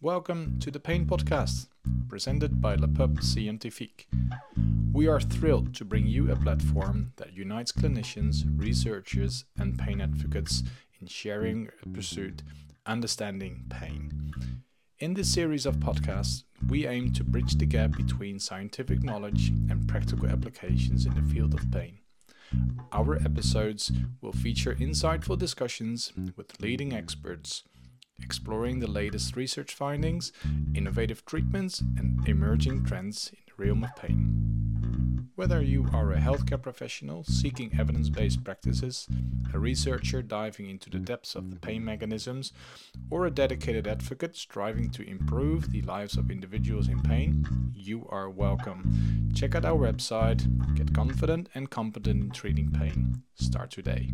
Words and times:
Welcome 0.00 0.60
to 0.60 0.70
the 0.70 0.78
Pain 0.78 1.06
Podcast, 1.06 1.66
presented 2.08 2.60
by 2.60 2.76
Le 2.76 2.86
Peuple 2.86 3.20
Scientifique. 3.20 4.06
We 4.92 5.08
are 5.08 5.20
thrilled 5.20 5.74
to 5.74 5.84
bring 5.84 6.06
you 6.06 6.30
a 6.30 6.36
platform 6.36 7.14
that 7.16 7.32
unites 7.32 7.72
clinicians, 7.72 8.44
researchers, 8.56 9.44
and 9.58 9.76
pain 9.76 10.00
advocates 10.00 10.62
in 11.00 11.08
sharing 11.08 11.70
a 11.82 11.88
pursuit 11.88 12.44
understanding 12.86 13.64
pain. 13.70 14.32
In 15.00 15.14
this 15.14 15.34
series 15.34 15.66
of 15.66 15.78
podcasts, 15.78 16.44
we 16.68 16.86
aim 16.86 17.12
to 17.14 17.24
bridge 17.24 17.56
the 17.56 17.66
gap 17.66 17.96
between 17.96 18.38
scientific 18.38 19.02
knowledge 19.02 19.48
and 19.68 19.88
practical 19.88 20.28
applications 20.28 21.06
in 21.06 21.14
the 21.16 21.34
field 21.34 21.54
of 21.54 21.72
pain. 21.72 21.98
Our 22.92 23.16
episodes 23.16 23.90
will 24.20 24.32
feature 24.32 24.76
insightful 24.76 25.36
discussions 25.36 26.12
with 26.36 26.60
leading 26.60 26.92
experts 26.92 27.64
exploring 28.22 28.80
the 28.80 28.90
latest 28.90 29.36
research 29.36 29.74
findings, 29.74 30.32
innovative 30.74 31.24
treatments, 31.24 31.80
and 31.80 32.26
emerging 32.28 32.84
trends 32.84 33.30
in 33.32 33.38
the 33.46 33.64
realm 33.64 33.84
of 33.84 33.94
pain. 33.96 34.58
Whether 35.38 35.62
you 35.62 35.86
are 35.92 36.12
a 36.12 36.18
healthcare 36.18 36.60
professional 36.60 37.22
seeking 37.22 37.70
evidence 37.78 38.08
based 38.08 38.42
practices, 38.42 39.06
a 39.54 39.58
researcher 39.60 40.20
diving 40.20 40.68
into 40.68 40.90
the 40.90 40.98
depths 40.98 41.36
of 41.36 41.50
the 41.50 41.60
pain 41.60 41.84
mechanisms, 41.84 42.52
or 43.08 43.24
a 43.24 43.30
dedicated 43.30 43.86
advocate 43.86 44.36
striving 44.36 44.90
to 44.90 45.08
improve 45.08 45.70
the 45.70 45.82
lives 45.82 46.16
of 46.16 46.32
individuals 46.32 46.88
in 46.88 47.00
pain, 47.02 47.46
you 47.72 48.04
are 48.10 48.28
welcome. 48.28 49.30
Check 49.32 49.54
out 49.54 49.64
our 49.64 49.78
website, 49.78 50.74
get 50.74 50.92
confident 50.92 51.48
and 51.54 51.70
competent 51.70 52.20
in 52.20 52.30
treating 52.30 52.72
pain. 52.72 53.22
Start 53.36 53.70
today. 53.70 54.12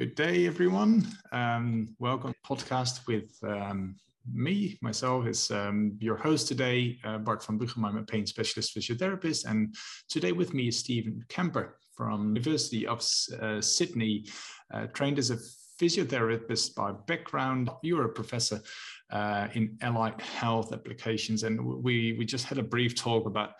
Good 0.00 0.14
day, 0.14 0.46
everyone. 0.46 1.06
Um, 1.30 1.94
welcome 1.98 2.32
to 2.32 2.38
podcast 2.40 3.06
with 3.06 3.36
um, 3.42 3.96
me, 4.32 4.78
myself, 4.80 5.26
is 5.26 5.50
um, 5.50 5.98
your 6.00 6.16
host 6.16 6.48
today, 6.48 6.98
uh, 7.04 7.18
Bart 7.18 7.44
van 7.44 7.58
Bugem. 7.58 7.84
I'm 7.84 7.98
a 7.98 8.02
pain 8.02 8.24
specialist 8.24 8.74
physiotherapist, 8.74 9.44
and 9.44 9.74
today 10.08 10.32
with 10.32 10.54
me 10.54 10.68
is 10.68 10.78
Steven 10.78 11.22
Kamper 11.28 11.76
from 11.94 12.28
University 12.28 12.86
of 12.86 13.06
uh, 13.42 13.60
Sydney, 13.60 14.24
uh, 14.72 14.86
trained 14.86 15.18
as 15.18 15.32
a 15.32 15.38
physiotherapist 15.78 16.74
by 16.74 16.92
background. 17.06 17.68
You're 17.82 18.06
a 18.06 18.08
professor 18.08 18.62
uh, 19.10 19.48
in 19.52 19.76
allied 19.82 20.18
health 20.22 20.72
applications, 20.72 21.42
and 21.42 21.62
we 21.62 22.14
we 22.18 22.24
just 22.24 22.46
had 22.46 22.56
a 22.56 22.62
brief 22.62 22.94
talk 22.94 23.26
about. 23.26 23.50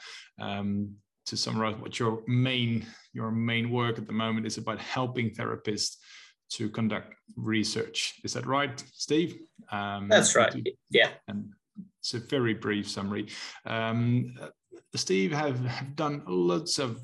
Um, 0.41 0.95
to 1.27 1.37
summarize 1.37 1.77
what 1.77 1.99
your 1.99 2.23
main 2.27 2.85
your 3.13 3.31
main 3.31 3.71
work 3.71 3.99
at 3.99 4.07
the 4.07 4.13
moment 4.13 4.47
is 4.47 4.57
about 4.57 4.81
helping 4.81 5.31
therapists 5.31 5.97
to 6.51 6.69
conduct 6.69 7.15
research. 7.37 8.15
Is 8.25 8.33
that 8.35 8.47
right, 8.47 8.83
Steve? 8.93 9.39
Um, 9.71 10.09
That's 10.09 10.35
right. 10.35 10.55
Yeah. 10.91 11.11
And 11.29 11.53
it's 12.01 12.15
a 12.15 12.19
very 12.19 12.55
brief 12.55 12.89
summary. 12.89 13.29
Um, 13.67 14.35
Steve 14.95 15.33
have, 15.33 15.65
have 15.65 15.95
done 15.97 16.23
lots 16.27 16.79
of 16.79 17.01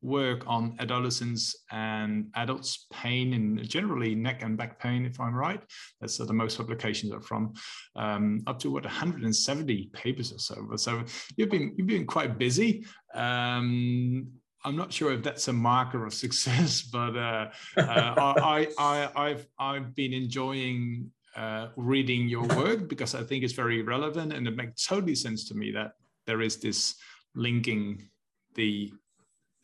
work 0.00 0.44
on 0.46 0.76
adolescents 0.78 1.56
and 1.72 2.30
adults 2.36 2.86
pain 2.92 3.34
and 3.34 3.68
generally 3.68 4.14
neck 4.14 4.42
and 4.42 4.56
back 4.56 4.78
pain 4.78 5.04
if 5.04 5.18
i'm 5.18 5.34
right 5.34 5.60
that's 6.00 6.20
uh, 6.20 6.24
the 6.24 6.32
most 6.32 6.56
publications 6.56 7.12
are 7.12 7.20
from 7.20 7.52
um, 7.96 8.40
up 8.46 8.60
to 8.60 8.70
what 8.70 8.84
170 8.84 9.90
papers 9.92 10.32
or 10.32 10.38
so 10.38 10.76
so 10.76 11.02
you've 11.36 11.50
been 11.50 11.74
you've 11.76 11.88
been 11.88 12.06
quite 12.06 12.38
busy 12.38 12.86
um, 13.14 14.28
I'm 14.64 14.76
not 14.76 14.92
sure 14.92 15.12
if 15.12 15.22
that's 15.22 15.48
a 15.48 15.52
marker 15.52 16.04
of 16.04 16.14
success, 16.24 16.82
but 16.82 17.16
uh, 17.16 17.48
uh, 17.76 17.80
I, 17.86 18.68
I, 18.78 19.10
I've 19.14 19.46
I've 19.58 19.94
been 19.94 20.12
enjoying 20.12 21.10
uh, 21.36 21.68
reading 21.76 22.28
your 22.28 22.44
work 22.56 22.88
because 22.88 23.14
I 23.14 23.22
think 23.22 23.44
it's 23.44 23.52
very 23.52 23.82
relevant, 23.82 24.32
and 24.32 24.46
it 24.46 24.56
makes 24.56 24.86
totally 24.86 25.14
sense 25.14 25.48
to 25.48 25.54
me 25.54 25.70
that 25.72 25.92
there 26.26 26.40
is 26.42 26.56
this 26.56 26.96
linking 27.34 28.08
the 28.54 28.92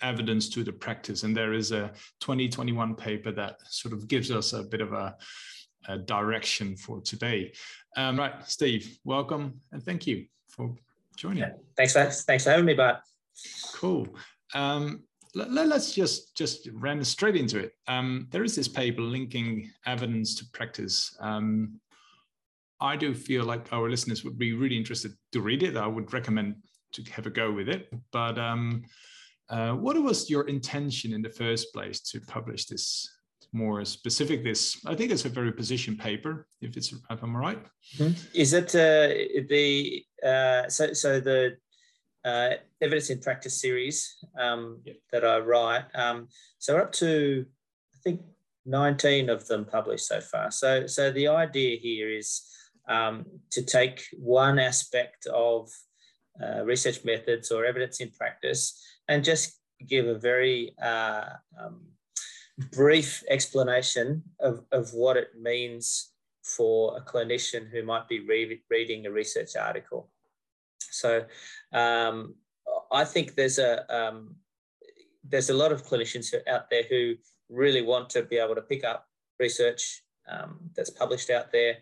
evidence 0.00 0.48
to 0.50 0.62
the 0.62 0.72
practice, 0.72 1.22
and 1.22 1.36
there 1.36 1.52
is 1.52 1.72
a 1.72 1.92
2021 2.20 2.94
paper 2.94 3.32
that 3.32 3.56
sort 3.68 3.94
of 3.94 4.06
gives 4.06 4.30
us 4.30 4.52
a 4.52 4.62
bit 4.62 4.80
of 4.80 4.92
a, 4.92 5.16
a 5.88 5.98
direction 5.98 6.76
for 6.76 7.00
today. 7.00 7.52
Um, 7.96 8.18
right, 8.18 8.34
Steve, 8.46 8.98
welcome, 9.04 9.60
and 9.72 9.82
thank 9.82 10.06
you 10.06 10.26
for 10.48 10.74
joining. 11.16 11.38
Yeah, 11.38 11.52
thanks, 11.76 11.92
for, 11.92 12.04
thanks 12.04 12.44
for 12.44 12.50
having 12.50 12.66
me, 12.66 12.74
Bart. 12.74 12.98
Cool. 13.72 14.06
Um, 14.54 15.04
let, 15.34 15.72
us 15.72 15.92
just 15.92 16.36
just 16.36 16.68
run 16.72 17.02
straight 17.04 17.36
into 17.36 17.58
it. 17.58 17.72
Um, 17.88 18.28
there 18.30 18.44
is 18.44 18.54
this 18.54 18.68
paper 18.68 19.02
linking 19.02 19.70
evidence 19.84 20.34
to 20.36 20.46
practice. 20.52 21.16
Um, 21.20 21.80
I 22.80 22.96
do 22.96 23.14
feel 23.14 23.44
like 23.44 23.72
our 23.72 23.90
listeners 23.90 24.24
would 24.24 24.38
be 24.38 24.52
really 24.52 24.76
interested 24.76 25.12
to 25.32 25.40
read 25.40 25.62
it. 25.62 25.76
I 25.76 25.86
would 25.86 26.12
recommend 26.12 26.56
to 26.92 27.02
have 27.10 27.26
a 27.26 27.30
go 27.30 27.50
with 27.50 27.68
it. 27.68 27.88
But 28.12 28.38
um, 28.38 28.84
uh, 29.48 29.72
what 29.72 30.00
was 30.00 30.30
your 30.30 30.48
intention 30.48 31.12
in 31.12 31.22
the 31.22 31.30
first 31.30 31.72
place 31.72 32.00
to 32.00 32.20
publish 32.20 32.66
this 32.66 33.10
more 33.52 33.84
specific 33.84 34.42
this 34.42 34.80
i 34.84 34.94
think 34.96 35.12
it's 35.12 35.24
a 35.24 35.28
very 35.28 35.52
position 35.52 35.96
paper 35.96 36.48
if 36.60 36.76
it's 36.76 36.92
if 36.92 37.22
i'm 37.22 37.36
right 37.36 37.64
mm-hmm. 37.96 38.12
is 38.34 38.52
it 38.52 38.74
uh, 38.74 39.08
the 39.48 40.04
uh, 40.26 40.68
so 40.68 40.92
so 40.92 41.20
the 41.20 41.56
uh, 42.24 42.50
evidence 42.80 43.10
in 43.10 43.20
practice 43.20 43.60
series 43.60 44.16
um, 44.38 44.80
yep. 44.84 44.96
that 45.12 45.24
I 45.24 45.38
write. 45.38 45.84
Um, 45.94 46.28
so 46.58 46.74
we're 46.74 46.82
up 46.82 46.92
to, 46.92 47.44
I 47.94 47.98
think, 48.02 48.22
19 48.66 49.28
of 49.28 49.46
them 49.46 49.64
published 49.64 50.06
so 50.06 50.20
far. 50.20 50.50
So, 50.50 50.86
so 50.86 51.10
the 51.10 51.28
idea 51.28 51.78
here 51.78 52.10
is 52.10 52.42
um, 52.88 53.26
to 53.50 53.62
take 53.62 54.04
one 54.12 54.58
aspect 54.58 55.26
of 55.26 55.70
uh, 56.42 56.64
research 56.64 57.04
methods 57.04 57.50
or 57.50 57.64
evidence 57.64 58.00
in 58.00 58.10
practice 58.10 58.82
and 59.08 59.22
just 59.22 59.58
give 59.86 60.06
a 60.06 60.18
very 60.18 60.74
uh, 60.82 61.24
um, 61.62 61.82
brief 62.72 63.22
explanation 63.28 64.22
of, 64.40 64.64
of 64.72 64.92
what 64.94 65.16
it 65.16 65.28
means 65.40 66.10
for 66.42 66.96
a 66.96 67.00
clinician 67.00 67.70
who 67.70 67.82
might 67.82 68.08
be 68.08 68.20
re- 68.20 68.62
reading 68.70 69.06
a 69.06 69.10
research 69.10 69.56
article. 69.56 70.10
So 70.94 71.24
um, 71.72 72.34
I 72.92 73.04
think 73.04 73.34
there's 73.34 73.58
a 73.58 73.72
um, 73.94 74.36
there's 75.28 75.50
a 75.50 75.54
lot 75.54 75.72
of 75.72 75.86
clinicians 75.86 76.34
out 76.46 76.70
there 76.70 76.84
who 76.88 77.14
really 77.48 77.82
want 77.82 78.10
to 78.10 78.22
be 78.22 78.36
able 78.36 78.54
to 78.54 78.62
pick 78.62 78.84
up 78.84 79.06
research 79.38 80.02
um, 80.28 80.58
that's 80.74 80.90
published 80.90 81.30
out 81.30 81.52
there, 81.52 81.76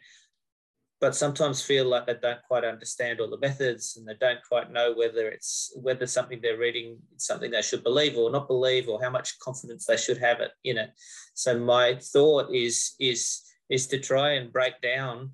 but 1.01 1.15
sometimes 1.15 1.63
feel 1.63 1.85
like 1.85 2.07
they 2.07 2.17
don't 2.21 2.43
quite 2.47 2.65
understand 2.65 3.21
all 3.21 3.29
the 3.29 3.39
methods 3.39 3.97
and 3.97 4.07
they 4.07 4.15
don't 4.21 4.39
quite 4.49 4.73
know 4.73 4.95
whether 4.95 5.29
it's 5.29 5.73
whether 5.77 6.07
something 6.07 6.41
they're 6.41 6.59
reading 6.59 6.99
is 7.17 7.27
something 7.27 7.51
they 7.51 7.63
should 7.63 7.83
believe 7.83 8.17
or 8.17 8.31
not 8.31 8.49
believe 8.49 8.89
or 8.89 9.03
how 9.03 9.11
much 9.11 9.39
confidence 9.41 9.87
they 9.87 9.97
should 9.97 10.19
have 10.19 10.41
it 10.41 10.53
in 10.65 10.79
it. 10.79 10.91
So 11.35 11.59
my 11.59 11.99
thought 12.01 12.55
is 12.55 12.95
is 13.01 13.43
is 13.69 13.87
to 13.89 13.99
try 13.99 14.33
and 14.33 14.53
break 14.53 14.81
down 14.81 15.31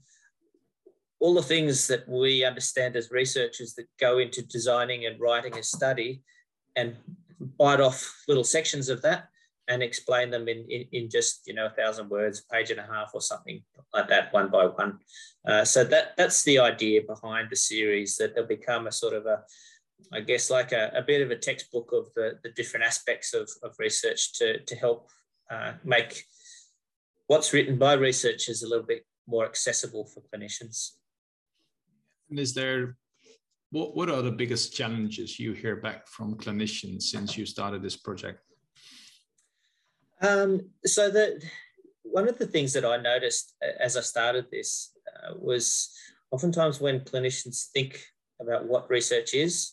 all 1.20 1.34
the 1.34 1.42
things 1.42 1.88
that 1.88 2.08
we 2.08 2.44
understand 2.44 2.96
as 2.96 3.10
researchers 3.10 3.74
that 3.74 3.86
go 3.98 4.18
into 4.18 4.42
designing 4.42 5.06
and 5.06 5.20
writing 5.20 5.56
a 5.58 5.62
study 5.62 6.22
and 6.76 6.96
bite 7.58 7.80
off 7.80 8.22
little 8.28 8.44
sections 8.44 8.88
of 8.88 9.02
that 9.02 9.28
and 9.68 9.82
explain 9.82 10.30
them 10.30 10.48
in, 10.48 10.64
in, 10.70 10.84
in 10.92 11.10
just 11.10 11.46
you 11.46 11.54
know 11.54 11.66
a 11.66 11.70
thousand 11.70 12.08
words 12.08 12.40
a 12.40 12.54
page 12.54 12.70
and 12.70 12.80
a 12.80 12.86
half 12.86 13.10
or 13.14 13.20
something 13.20 13.62
like 13.94 14.08
that 14.08 14.32
one 14.32 14.48
by 14.48 14.66
one. 14.66 14.98
Uh, 15.46 15.64
so 15.64 15.84
that 15.84 16.16
that's 16.16 16.42
the 16.44 16.58
idea 16.58 17.00
behind 17.06 17.48
the 17.50 17.56
series 17.56 18.16
that 18.16 18.34
they'll 18.34 18.46
become 18.46 18.86
a 18.86 18.92
sort 18.92 19.14
of 19.14 19.26
a 19.26 19.42
i 20.12 20.20
guess 20.20 20.50
like 20.50 20.72
a, 20.72 20.92
a 20.94 21.02
bit 21.02 21.20
of 21.20 21.30
a 21.30 21.36
textbook 21.36 21.90
of 21.92 22.06
the, 22.14 22.38
the 22.44 22.50
different 22.50 22.86
aspects 22.86 23.34
of, 23.34 23.50
of 23.62 23.74
research 23.78 24.32
to, 24.32 24.60
to 24.60 24.76
help 24.76 25.08
uh, 25.50 25.72
make 25.84 26.24
what's 27.26 27.52
written 27.52 27.76
by 27.76 27.94
researchers 27.94 28.62
a 28.62 28.68
little 28.68 28.86
bit 28.86 29.04
more 29.26 29.44
accessible 29.44 30.06
for 30.06 30.22
clinicians 30.32 30.92
and 32.30 32.38
is 32.38 32.54
there 32.54 32.96
what 33.70 33.94
what 33.94 34.08
are 34.08 34.22
the 34.22 34.30
biggest 34.30 34.74
challenges 34.74 35.38
you 35.38 35.52
hear 35.52 35.76
back 35.76 36.08
from 36.08 36.36
clinicians 36.36 37.02
since 37.02 37.36
you 37.36 37.44
started 37.44 37.82
this 37.82 37.96
project? 37.96 38.40
Um, 40.20 40.70
so 40.84 41.10
that 41.10 41.42
one 42.02 42.28
of 42.28 42.38
the 42.38 42.46
things 42.46 42.72
that 42.72 42.84
I 42.84 42.96
noticed 42.96 43.54
as 43.78 43.96
I 43.96 44.00
started 44.00 44.46
this 44.50 44.92
uh, 45.06 45.34
was 45.36 45.90
oftentimes 46.30 46.80
when 46.80 47.00
clinicians 47.00 47.68
think 47.72 48.02
about 48.40 48.66
what 48.66 48.90
research 48.90 49.34
is, 49.34 49.72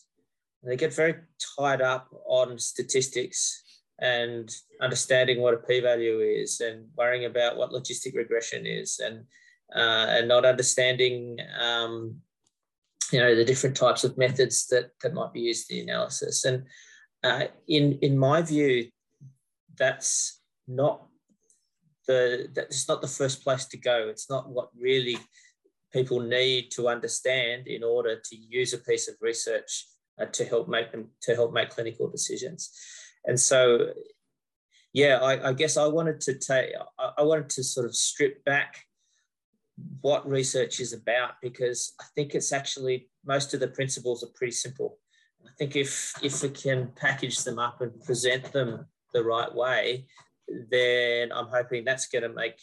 they 0.62 0.76
get 0.76 0.94
very 0.94 1.14
tied 1.58 1.80
up 1.80 2.08
on 2.26 2.58
statistics 2.58 3.62
and 3.98 4.54
understanding 4.80 5.40
what 5.40 5.54
a 5.54 5.58
p-value 5.58 6.20
is 6.20 6.60
and 6.60 6.86
worrying 6.96 7.24
about 7.24 7.56
what 7.56 7.70
logistic 7.70 8.14
regression 8.14 8.66
is 8.66 9.00
and 9.02 9.24
uh, 9.74 10.06
and 10.10 10.28
not 10.28 10.44
understanding 10.44 11.38
um, 11.58 12.16
you 13.12 13.20
know 13.20 13.34
the 13.34 13.44
different 13.44 13.76
types 13.76 14.04
of 14.04 14.18
methods 14.18 14.66
that 14.68 14.90
that 15.02 15.14
might 15.14 15.32
be 15.32 15.40
used 15.40 15.70
in 15.70 15.76
the 15.76 15.92
analysis 15.92 16.44
and 16.44 16.64
uh, 17.24 17.44
in 17.68 17.98
in 18.02 18.18
my 18.18 18.42
view 18.42 18.88
that's 19.76 20.40
not 20.66 21.06
the 22.06 22.48
that's 22.54 22.88
not 22.88 23.00
the 23.00 23.08
first 23.08 23.42
place 23.42 23.66
to 23.66 23.76
go. 23.76 24.08
It's 24.08 24.30
not 24.30 24.48
what 24.48 24.70
really 24.78 25.18
people 25.92 26.20
need 26.20 26.70
to 26.72 26.88
understand 26.88 27.66
in 27.66 27.82
order 27.82 28.16
to 28.16 28.36
use 28.36 28.72
a 28.72 28.78
piece 28.78 29.08
of 29.08 29.16
research 29.20 29.86
uh, 30.20 30.26
to 30.26 30.44
help 30.44 30.68
make 30.68 30.92
them 30.92 31.10
to 31.22 31.34
help 31.34 31.52
make 31.52 31.70
clinical 31.70 32.08
decisions. 32.08 32.70
And 33.24 33.38
so, 33.38 33.90
yeah, 34.92 35.18
I, 35.18 35.48
I 35.48 35.52
guess 35.52 35.76
I 35.76 35.86
wanted 35.86 36.20
to 36.22 36.34
take 36.34 36.70
I, 36.98 37.12
I 37.18 37.22
wanted 37.22 37.50
to 37.50 37.64
sort 37.64 37.86
of 37.86 37.94
strip 37.94 38.44
back 38.44 38.85
what 40.00 40.28
research 40.28 40.80
is 40.80 40.92
about 40.92 41.32
because 41.42 41.92
I 42.00 42.04
think 42.14 42.34
it's 42.34 42.52
actually 42.52 43.08
most 43.24 43.52
of 43.54 43.60
the 43.60 43.68
principles 43.68 44.22
are 44.24 44.32
pretty 44.34 44.52
simple. 44.52 44.98
I 45.44 45.50
think 45.58 45.76
if 45.76 46.14
if 46.22 46.42
we 46.42 46.48
can 46.48 46.92
package 46.96 47.44
them 47.44 47.58
up 47.58 47.80
and 47.80 48.02
present 48.02 48.52
them 48.52 48.86
the 49.12 49.22
right 49.22 49.52
way, 49.54 50.06
then 50.70 51.32
I'm 51.32 51.48
hoping 51.48 51.84
that's 51.84 52.08
going 52.08 52.22
to 52.22 52.28
make 52.28 52.58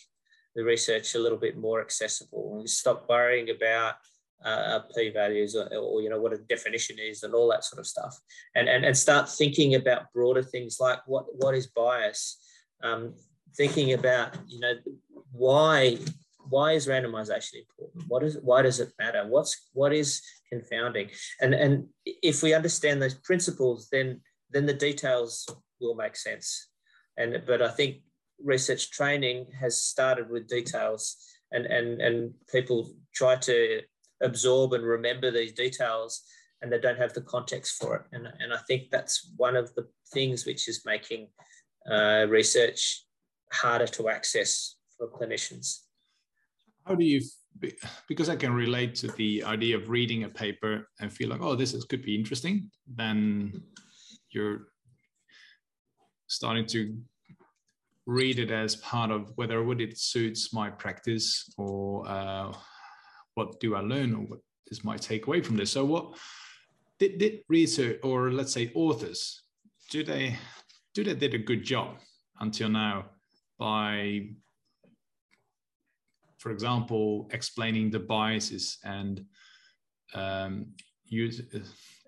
the 0.56 0.64
research 0.64 1.16
a 1.16 1.20
little 1.20 1.38
bit 1.38 1.58
more 1.58 1.82
accessible. 1.82 2.58
And 2.60 2.70
stop 2.70 3.08
worrying 3.10 3.50
about 3.50 3.96
uh, 4.44 4.80
p 4.94 5.10
values 5.10 5.56
or, 5.56 5.74
or, 5.74 6.02
you 6.02 6.10
know 6.10 6.20
what 6.20 6.34
a 6.34 6.38
definition 6.38 6.98
is 7.00 7.24
and 7.24 7.34
all 7.34 7.50
that 7.50 7.64
sort 7.64 7.80
of 7.80 7.88
stuff. 7.88 8.20
And 8.56 8.68
and, 8.68 8.86
and 8.86 8.98
start 8.98 9.30
thinking 9.30 9.76
about 9.76 10.12
broader 10.14 10.44
things 10.44 10.78
like 10.80 11.00
what 11.06 11.26
what 11.36 11.56
is 11.56 11.68
bias? 11.68 12.38
Um, 12.82 13.14
thinking 13.56 13.94
about 13.94 14.36
you 14.48 14.60
know 14.60 14.74
why 15.32 15.98
why 16.50 16.74
is 16.74 16.88
randomization 16.88 17.56
important? 17.56 18.04
What 18.08 18.24
is 18.24 18.38
why 18.42 18.62
does 18.62 18.80
it 18.80 18.94
matter? 19.00 19.26
What's 19.28 19.70
what 19.74 19.94
is 19.94 20.22
confounding? 20.50 21.10
And 21.42 21.54
and 21.54 21.88
if 22.06 22.44
we 22.44 22.54
understand 22.54 23.02
those 23.02 23.16
principles 23.16 23.90
then 23.92 24.22
then 24.50 24.66
the 24.66 24.74
details 24.74 25.48
will 25.80 25.96
make 25.96 26.16
sense. 26.16 26.70
And 27.18 27.44
but 27.46 27.62
i 27.62 27.70
think 27.70 27.98
research 28.44 28.92
training 28.92 29.48
has 29.60 29.82
started 29.82 30.30
with 30.30 30.48
details 30.48 31.16
and 31.52 31.66
and 31.66 32.02
and 32.02 32.34
people 32.52 32.94
try 33.14 33.36
to 33.36 33.82
absorb 34.22 34.74
and 34.74 34.84
remember 34.84 35.32
these 35.32 35.54
details 35.54 36.22
and 36.62 36.72
they 36.72 36.80
don't 36.80 36.98
have 36.98 37.14
the 37.14 37.22
context 37.22 37.76
for 37.80 37.96
it. 37.98 38.04
And, 38.14 38.26
and 38.40 38.54
i 38.54 38.58
think 38.68 38.90
that's 38.90 39.32
one 39.38 39.56
of 39.56 39.74
the 39.76 39.88
things 40.14 40.46
which 40.46 40.68
is 40.68 40.86
making 40.86 41.28
uh, 41.92 42.26
research 42.30 43.06
harder 43.52 43.88
to 43.88 44.10
access 44.10 44.76
for 44.98 45.10
clinicians 45.10 45.80
how 46.86 46.96
do 46.96 47.06
you 47.06 47.22
because 48.08 48.30
i 48.30 48.36
can 48.36 48.54
relate 48.54 48.96
to 48.96 49.08
the 49.14 49.44
idea 49.44 49.76
of 49.76 49.90
reading 49.90 50.24
a 50.24 50.30
paper 50.30 50.88
and 51.00 51.12
feel 51.12 51.30
like 51.30 51.42
oh 51.42 51.56
this 51.56 51.74
is, 51.74 51.84
could 51.86 52.04
be 52.04 52.16
interesting 52.16 52.70
then 52.88 53.62
you're 54.32 54.68
starting 56.28 56.66
to 56.66 56.98
read 58.06 58.40
it 58.40 58.52
as 58.52 58.76
part 58.78 59.12
of 59.12 59.32
whether 59.36 59.64
would 59.64 59.82
it 59.82 59.98
suits 59.98 60.54
my 60.54 60.70
practice 60.70 61.50
or 61.58 62.08
uh, 62.08 62.52
what 63.36 63.60
do 63.60 63.76
I 63.76 63.82
learn 63.82 64.14
or 64.14 64.22
what 64.22 64.40
is 64.68 64.84
my 64.84 64.98
takeaway 64.98 65.44
from 65.46 65.58
this. 65.58 65.72
So 65.72 65.86
what 65.86 66.18
did, 67.00 67.18
did 67.18 67.40
research 67.48 68.00
or 68.04 68.32
let's 68.32 68.54
say 68.54 68.72
authors 68.76 69.44
do 69.90 70.04
they 70.04 70.38
do 70.94 71.04
they 71.04 71.14
did 71.14 71.34
a 71.34 71.38
good 71.38 71.64
job 71.64 71.98
until 72.40 72.70
now 72.70 73.06
by 73.58 74.28
for 76.44 76.52
example 76.52 77.30
explaining 77.32 77.90
the 77.90 78.00
biases 78.00 78.78
and 78.84 79.26
um, 80.14 80.54
use 81.06 81.42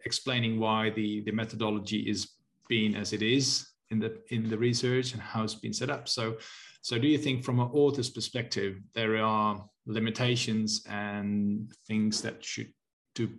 explaining 0.10 0.60
why 0.60 0.90
the 0.90 1.10
the 1.28 1.32
methodology 1.32 2.00
is 2.14 2.20
being 2.68 2.96
as 2.96 3.14
it 3.14 3.22
is 3.22 3.48
in 3.92 4.00
the 4.00 4.12
in 4.30 4.50
the 4.50 4.58
research 4.58 5.14
and 5.14 5.22
how 5.22 5.44
it's 5.44 5.62
been 5.66 5.74
set 5.82 5.90
up. 5.90 6.10
So, 6.10 6.38
so 6.82 7.00
do 7.00 7.08
you 7.08 7.18
think 7.18 7.44
from 7.44 7.60
an 7.60 7.70
author's 7.74 8.10
perspective 8.10 8.72
there 8.94 9.16
are 9.18 9.66
limitations 9.86 10.84
and 10.90 11.72
things 11.88 12.22
that 12.22 12.44
should 12.44 12.72
do 13.14 13.30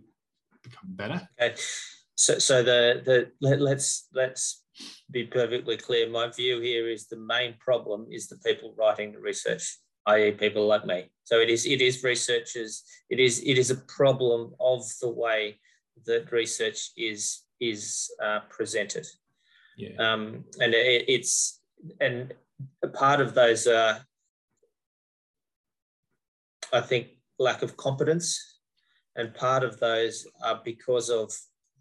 become 0.62 0.90
better? 1.02 1.20
Okay. 1.40 1.54
So, 2.16 2.38
so 2.38 2.62
the 2.62 3.02
the 3.04 3.30
let, 3.46 3.60
let's 3.60 4.08
let's 4.14 4.64
be 5.10 5.24
perfectly 5.24 5.76
clear. 5.76 6.08
My 6.08 6.30
view 6.30 6.60
here 6.60 6.88
is 6.88 7.06
the 7.06 7.18
main 7.34 7.54
problem 7.60 8.06
is 8.10 8.28
the 8.28 8.38
people 8.38 8.74
writing 8.78 9.12
the 9.12 9.20
research, 9.20 9.78
i.e., 10.06 10.32
people 10.32 10.66
like 10.66 10.86
me. 10.86 11.10
So 11.24 11.40
it 11.40 11.50
is 11.50 11.66
it 11.66 11.80
is 11.80 12.04
researchers. 12.04 12.82
It 13.10 13.18
is 13.18 13.40
it 13.40 13.58
is 13.58 13.70
a 13.70 13.82
problem 13.98 14.54
of 14.60 14.84
the 15.00 15.10
way 15.10 15.58
that 16.04 16.30
research 16.32 16.90
is 16.96 17.42
is 17.60 18.10
uh, 18.22 18.40
presented. 18.48 19.06
Yeah. 19.76 19.96
Um, 19.98 20.44
and 20.60 20.74
it, 20.74 21.04
it's 21.08 21.60
and 22.00 22.32
a 22.82 22.88
part 22.88 23.20
of 23.20 23.34
those 23.34 23.66
are, 23.66 23.98
I 26.72 26.80
think, 26.80 27.08
lack 27.38 27.62
of 27.62 27.76
competence, 27.76 28.60
and 29.16 29.34
part 29.34 29.64
of 29.64 29.78
those 29.80 30.26
are 30.42 30.60
because 30.64 31.10
of 31.10 31.32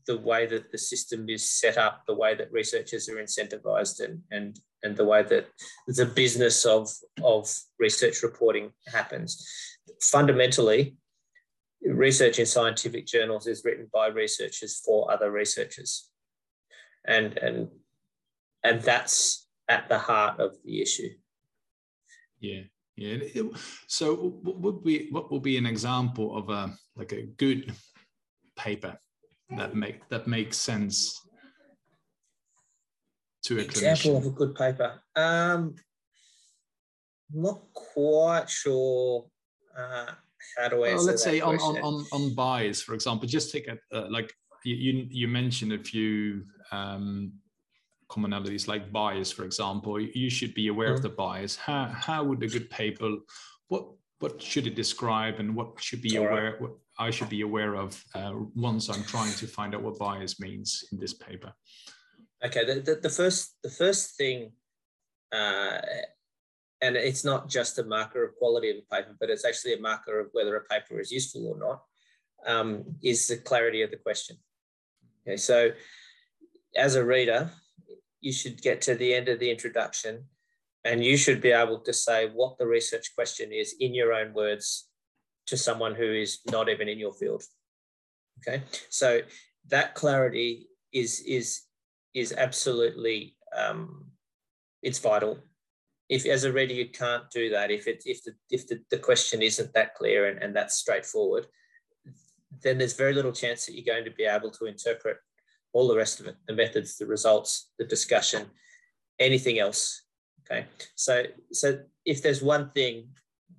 the 0.07 0.17
way 0.17 0.45
that 0.45 0.71
the 0.71 0.77
system 0.77 1.29
is 1.29 1.49
set 1.49 1.77
up, 1.77 2.03
the 2.05 2.13
way 2.13 2.35
that 2.35 2.51
researchers 2.51 3.09
are 3.09 3.15
incentivized, 3.15 4.03
and 4.03 4.21
and 4.31 4.59
and 4.83 4.95
the 4.95 5.05
way 5.05 5.23
that 5.23 5.47
the 5.87 6.05
business 6.05 6.65
of 6.65 6.89
of 7.23 7.51
research 7.79 8.23
reporting 8.23 8.71
happens. 8.87 9.43
Fundamentally, 10.01 10.95
research 11.83 12.39
in 12.39 12.45
scientific 12.45 13.05
journals 13.05 13.47
is 13.47 13.63
written 13.65 13.87
by 13.93 14.07
researchers 14.07 14.81
for 14.85 15.11
other 15.11 15.31
researchers, 15.31 16.09
and 17.05 17.37
and 17.37 17.69
and 18.63 18.81
that's 18.81 19.47
at 19.67 19.89
the 19.89 19.97
heart 19.97 20.39
of 20.39 20.55
the 20.63 20.81
issue. 20.81 21.09
Yeah, 22.39 22.61
yeah. 22.95 23.17
So, 23.87 24.15
what 24.15 24.59
would 24.59 24.83
be 24.83 25.07
what 25.11 25.31
would 25.31 25.43
be 25.43 25.57
an 25.57 25.65
example 25.65 26.37
of 26.37 26.49
a 26.49 26.73
like 26.95 27.11
a 27.11 27.23
good 27.23 27.73
paper 28.55 28.97
that 29.49 29.75
make 29.75 30.07
that 30.09 30.27
makes 30.27 30.57
sense 30.57 31.21
to 33.43 33.57
a 33.57 33.61
example 33.61 34.11
clinician? 34.11 34.17
of 34.17 34.25
a 34.25 34.29
good 34.29 34.55
paper? 34.55 35.01
Um, 35.15 35.75
not 37.31 37.61
quite 37.73 38.49
sure. 38.49 39.25
Uh, 39.77 40.11
how 40.57 40.69
do 40.69 40.83
I 40.83 40.93
well, 40.93 41.03
let's 41.03 41.23
say 41.23 41.41
on, 41.41 41.57
on, 41.59 41.77
on 41.77 42.05
on 42.11 42.35
bias, 42.35 42.81
for 42.81 42.93
example. 42.93 43.27
Just 43.27 43.51
take 43.51 43.67
a 43.67 43.77
uh, 43.95 44.07
like 44.09 44.33
you, 44.63 45.07
you 45.09 45.27
mentioned 45.27 45.73
a 45.73 45.79
few 45.79 46.43
um, 46.71 47.33
commonalities 48.09 48.67
like 48.67 48.91
bias, 48.91 49.31
for 49.31 49.43
example, 49.43 49.99
you 49.99 50.29
should 50.29 50.53
be 50.53 50.67
aware 50.67 50.91
mm. 50.91 50.95
of 50.95 51.01
the 51.01 51.09
bias. 51.09 51.55
How, 51.55 51.85
how 51.85 52.23
would 52.23 52.41
a 52.43 52.47
good 52.47 52.69
paper, 52.69 53.15
what, 53.67 53.87
what 54.19 54.41
should 54.41 54.67
it 54.67 54.75
describe 54.75 55.39
and 55.39 55.55
what 55.55 55.81
should 55.81 56.01
be 56.01 56.17
All 56.17 56.27
aware, 56.27 56.51
right. 56.51 56.61
what 56.61 56.71
I 56.97 57.09
should 57.09 57.29
be 57.29 57.41
aware 57.41 57.75
of 57.75 58.01
uh, 58.13 58.33
once 58.55 58.89
I'm 58.89 59.03
trying 59.03 59.33
to 59.33 59.47
find 59.47 59.75
out 59.75 59.81
what 59.81 59.99
bias 59.99 60.39
means 60.39 60.85
in 60.91 60.99
this 60.99 61.13
paper? 61.13 61.53
Okay, 62.45 62.65
the, 62.65 62.79
the, 62.79 62.95
the 62.95 63.09
first, 63.09 63.57
the 63.63 63.69
first 63.69 64.15
thing, 64.17 64.51
uh, 65.33 65.79
and 66.81 66.95
it's 66.95 67.25
not 67.25 67.49
just 67.49 67.79
a 67.79 67.83
marker 67.83 68.23
of 68.23 68.35
quality 68.35 68.69
of 68.69 68.77
a 68.77 68.95
paper, 68.95 69.15
but 69.19 69.29
it's 69.29 69.45
actually 69.45 69.73
a 69.73 69.81
marker 69.81 70.19
of 70.19 70.27
whether 70.31 70.55
a 70.55 70.63
paper 70.65 70.99
is 70.99 71.11
useful 71.11 71.47
or 71.47 71.57
not, 71.57 71.81
um, 72.45 72.83
is 73.03 73.27
the 73.27 73.37
clarity 73.37 73.81
of 73.81 73.91
the 73.91 73.97
question. 73.97 74.37
Okay, 75.27 75.37
so 75.37 75.71
as 76.75 76.95
a 76.95 77.03
reader, 77.03 77.49
you 78.21 78.31
should 78.31 78.61
get 78.61 78.81
to 78.81 78.95
the 78.95 79.13
end 79.13 79.27
of 79.27 79.39
the 79.39 79.49
introduction 79.49 80.25
and 80.85 81.03
you 81.03 81.17
should 81.17 81.41
be 81.41 81.51
able 81.51 81.79
to 81.79 81.91
say 81.91 82.29
what 82.33 82.57
the 82.57 82.67
research 82.67 83.13
question 83.15 83.51
is 83.51 83.75
in 83.79 83.93
your 83.93 84.13
own 84.13 84.33
words 84.33 84.87
to 85.47 85.57
someone 85.57 85.95
who 85.95 86.13
is 86.13 86.39
not 86.49 86.69
even 86.69 86.87
in 86.87 86.99
your 86.99 87.13
field. 87.13 87.43
Okay, 88.39 88.63
so 88.89 89.21
that 89.69 89.95
clarity 89.95 90.67
is 90.93 91.21
is 91.21 91.61
is 92.13 92.33
absolutely 92.37 93.35
um, 93.55 94.05
it's 94.81 94.99
vital. 94.99 95.39
If 96.07 96.25
as 96.27 96.43
a 96.43 96.53
reader 96.53 96.73
you 96.73 96.89
can't 96.89 97.29
do 97.31 97.49
that, 97.49 97.71
if 97.71 97.87
it 97.87 98.03
if 98.05 98.23
the 98.23 98.33
if 98.51 98.67
the, 98.67 98.81
the 98.91 98.99
question 98.99 99.41
isn't 99.41 99.73
that 99.73 99.95
clear 99.95 100.29
and, 100.29 100.41
and 100.41 100.55
that's 100.55 100.75
straightforward, 100.75 101.47
then 102.61 102.77
there's 102.77 102.93
very 102.93 103.13
little 103.13 103.31
chance 103.31 103.65
that 103.65 103.73
you're 103.73 103.93
going 103.93 104.05
to 104.05 104.15
be 104.15 104.25
able 104.25 104.51
to 104.51 104.65
interpret 104.65 105.17
all 105.73 105.87
the 105.87 105.97
rest 105.97 106.19
of 106.19 106.27
it, 106.27 106.35
the 106.47 106.53
methods, 106.53 106.97
the 106.97 107.05
results, 107.05 107.71
the 107.79 107.85
discussion, 107.85 108.45
anything 109.19 109.59
else. 109.59 110.04
Okay. 110.45 110.67
So, 110.95 111.23
so 111.51 111.79
if 112.05 112.21
there's 112.21 112.41
one 112.41 112.69
thing 112.71 113.07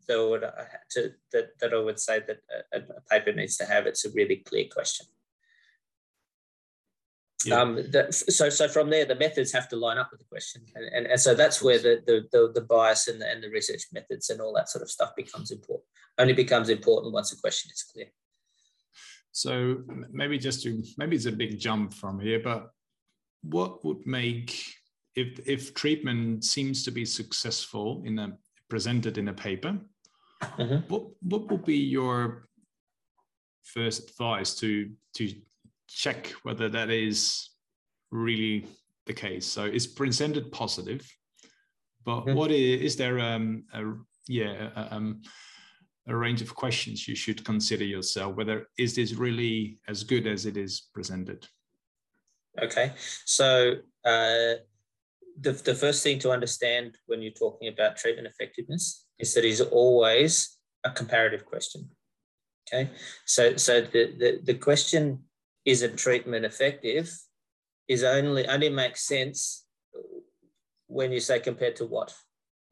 that, 0.08 0.28
would, 0.28 0.44
uh, 0.44 0.50
to, 0.90 1.12
that, 1.32 1.58
that 1.60 1.74
I 1.74 1.78
would 1.78 1.98
say 1.98 2.20
that 2.20 2.38
a, 2.72 2.78
a, 2.78 3.00
paper 3.10 3.32
needs 3.32 3.56
to 3.56 3.64
have, 3.64 3.86
it's 3.86 4.04
a 4.04 4.10
really 4.10 4.36
clear 4.36 4.66
question. 4.72 5.06
Yeah. 7.44 7.60
Um, 7.60 7.76
that, 7.92 8.14
so, 8.14 8.48
so 8.48 8.68
from 8.68 8.90
there, 8.90 9.04
the 9.04 9.14
methods 9.14 9.52
have 9.52 9.68
to 9.68 9.76
line 9.76 9.98
up 9.98 10.08
with 10.10 10.20
the 10.20 10.26
question, 10.26 10.62
and, 10.74 10.84
and, 10.86 11.06
and 11.06 11.20
so 11.20 11.34
that's 11.34 11.62
where 11.62 11.78
the, 11.78 12.02
the, 12.06 12.26
the, 12.32 12.52
the 12.54 12.60
bias 12.62 13.08
and 13.08 13.20
the, 13.20 13.30
and 13.30 13.42
the 13.42 13.50
research 13.50 13.84
methods 13.92 14.30
and 14.30 14.40
all 14.40 14.54
that 14.54 14.68
sort 14.68 14.82
of 14.82 14.90
stuff 14.90 15.14
becomes 15.16 15.50
important. 15.50 15.86
Only 16.18 16.32
becomes 16.32 16.70
important 16.70 17.12
once 17.12 17.30
the 17.30 17.36
question 17.36 17.70
is 17.72 17.82
clear. 17.82 18.06
So 19.32 19.82
maybe 20.10 20.38
just 20.38 20.62
to 20.62 20.82
maybe 20.96 21.14
it's 21.14 21.26
a 21.26 21.32
big 21.32 21.58
jump 21.58 21.92
from 21.92 22.18
here, 22.18 22.40
but 22.42 22.70
what 23.42 23.84
would 23.84 24.06
make 24.06 24.75
if 25.16 25.40
if 25.46 25.74
treatment 25.74 26.44
seems 26.44 26.84
to 26.84 26.90
be 26.90 27.04
successful 27.04 28.02
in 28.04 28.18
a 28.18 28.38
presented 28.68 29.18
in 29.18 29.28
a 29.28 29.32
paper. 29.32 29.78
Mm-hmm. 30.42 30.86
What 30.88 31.04
what 31.22 31.50
would 31.50 31.64
be 31.64 31.76
your 31.76 32.48
first 33.64 34.10
advice 34.10 34.54
to 34.56 34.90
to 35.14 35.32
check 35.88 36.28
whether 36.42 36.68
that 36.68 36.90
is 36.90 37.50
really 38.10 38.66
the 39.06 39.14
case? 39.14 39.46
So 39.46 39.64
it's 39.64 39.86
presented 39.86 40.52
positive, 40.52 41.10
but 42.04 42.20
mm-hmm. 42.20 42.34
what 42.34 42.50
is, 42.50 42.82
is 42.82 42.96
there 42.96 43.18
um, 43.18 43.64
a 43.72 43.82
yeah 44.28 44.70
a, 44.76 44.94
um, 44.96 45.22
a 46.08 46.14
range 46.14 46.42
of 46.42 46.54
questions 46.54 47.08
you 47.08 47.16
should 47.16 47.44
consider 47.44 47.84
yourself 47.84 48.36
whether 48.36 48.68
is 48.78 48.94
this 48.94 49.14
really 49.14 49.78
as 49.88 50.04
good 50.04 50.26
as 50.26 50.46
it 50.46 50.56
is 50.56 50.88
presented? 50.92 51.46
Okay, 52.62 52.92
so 53.24 53.74
uh, 54.04 54.54
the, 55.40 55.52
the 55.52 55.74
first 55.74 56.02
thing 56.02 56.18
to 56.20 56.30
understand 56.30 56.96
when 57.06 57.22
you're 57.22 57.32
talking 57.32 57.68
about 57.68 57.96
treatment 57.96 58.26
effectiveness 58.26 59.06
is 59.18 59.34
that 59.34 59.44
it's 59.44 59.60
always 59.60 60.56
a 60.84 60.90
comparative 60.90 61.44
question. 61.44 61.90
Okay, 62.68 62.90
so 63.24 63.56
so 63.56 63.80
the, 63.80 64.12
the, 64.18 64.40
the 64.42 64.54
question 64.54 65.20
isn't 65.64 65.96
treatment 65.96 66.44
effective 66.44 67.12
is 67.86 68.02
only 68.02 68.46
only 68.48 68.68
makes 68.68 69.06
sense 69.06 69.64
when 70.88 71.12
you 71.12 71.20
say 71.20 71.38
compared 71.38 71.76
to 71.76 71.86
what. 71.86 72.14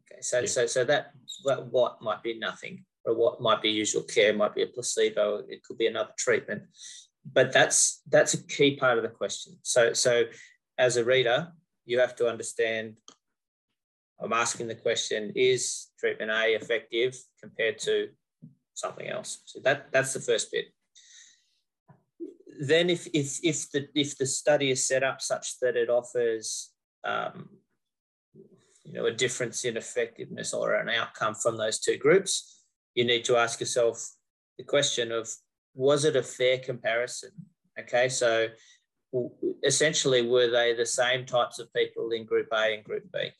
Okay, 0.00 0.20
so 0.20 0.40
yeah. 0.40 0.46
so 0.46 0.66
so 0.66 0.84
that, 0.84 1.12
that 1.44 1.66
what 1.66 2.02
might 2.02 2.22
be 2.22 2.38
nothing, 2.38 2.84
or 3.04 3.14
what 3.14 3.40
might 3.40 3.62
be 3.62 3.70
usual 3.70 4.02
care, 4.02 4.32
might 4.32 4.54
be 4.54 4.62
a 4.62 4.66
placebo, 4.66 5.42
it 5.48 5.62
could 5.62 5.78
be 5.78 5.86
another 5.86 6.12
treatment. 6.18 6.62
But 7.32 7.52
that's 7.52 8.02
that's 8.08 8.34
a 8.34 8.46
key 8.46 8.76
part 8.76 8.98
of 8.98 9.04
the 9.04 9.10
question. 9.10 9.58
So 9.62 9.92
so 9.92 10.24
as 10.76 10.96
a 10.96 11.04
reader, 11.04 11.52
you 11.86 11.98
have 11.98 12.16
to 12.16 12.28
understand 12.28 12.96
I'm 14.20 14.32
asking 14.32 14.68
the 14.68 14.74
question, 14.74 15.32
is 15.34 15.88
treatment 15.98 16.30
A 16.30 16.54
effective 16.54 17.16
compared 17.40 17.78
to 17.80 18.08
something 18.74 19.08
else? 19.08 19.42
So 19.44 19.60
that, 19.64 19.92
that's 19.92 20.12
the 20.12 20.20
first 20.20 20.52
bit. 20.52 20.66
Then 22.60 22.90
if, 22.90 23.06
if, 23.12 23.40
if, 23.42 23.70
the, 23.72 23.88
if 23.94 24.16
the 24.16 24.26
study 24.26 24.70
is 24.70 24.86
set 24.86 25.02
up 25.02 25.20
such 25.20 25.58
that 25.60 25.76
it 25.76 25.90
offers 25.90 26.70
um, 27.04 27.48
you 28.84 28.92
know, 28.92 29.06
a 29.06 29.12
difference 29.12 29.64
in 29.64 29.76
effectiveness 29.76 30.54
or 30.54 30.74
an 30.74 30.88
outcome 30.88 31.34
from 31.34 31.56
those 31.56 31.80
two 31.80 31.96
groups, 31.96 32.62
you 32.94 33.04
need 33.04 33.24
to 33.24 33.36
ask 33.36 33.58
yourself 33.58 34.08
the 34.56 34.64
question 34.64 35.10
of, 35.10 35.28
was 35.74 36.04
it 36.04 36.14
a 36.14 36.22
fair 36.22 36.58
comparison? 36.58 37.30
Okay, 37.78 38.08
so 38.08 38.46
essentially, 39.62 40.22
were 40.22 40.50
they 40.50 40.74
the 40.74 40.86
same 40.86 41.26
types 41.26 41.58
of 41.58 41.72
people 41.72 42.10
in 42.10 42.24
Group 42.24 42.48
A 42.52 42.74
and 42.74 42.84
Group 42.84 43.04
B? 43.12 43.30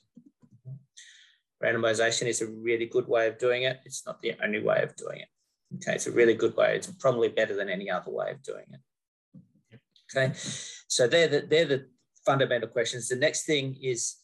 Randomization 1.63 2.27
is 2.27 2.43
a 2.43 2.47
really 2.47 2.87
good 2.87 3.09
way 3.09 3.27
of 3.29 3.39
doing 3.39 3.63
it. 3.63 3.81
It's 3.85 4.05
not 4.07 4.21
the 4.21 4.35
only 4.43 4.63
way 4.63 4.83
of 4.83 4.95
doing 4.97 5.21
it. 5.21 5.29
Okay, 5.77 5.95
it's 5.95 6.07
a 6.07 6.13
really 6.13 6.35
good 6.35 6.57
way. 6.57 6.77
It's 6.77 6.87
probably 6.87 7.29
better 7.29 7.57
than 7.57 7.69
any 7.69 7.91
other 7.91 8.11
way 8.11 8.31
of 8.31 8.43
doing 8.43 8.67
it. 8.71 9.81
Okay, 10.15 10.33
so 10.35 11.09
they're 11.09 11.29
the, 11.29 11.41
they're 11.49 11.65
the 11.65 11.87
fundamental 12.25 12.69
questions. 12.69 13.09
The 13.09 13.17
next 13.17 13.45
thing 13.45 13.77
is 13.83 14.17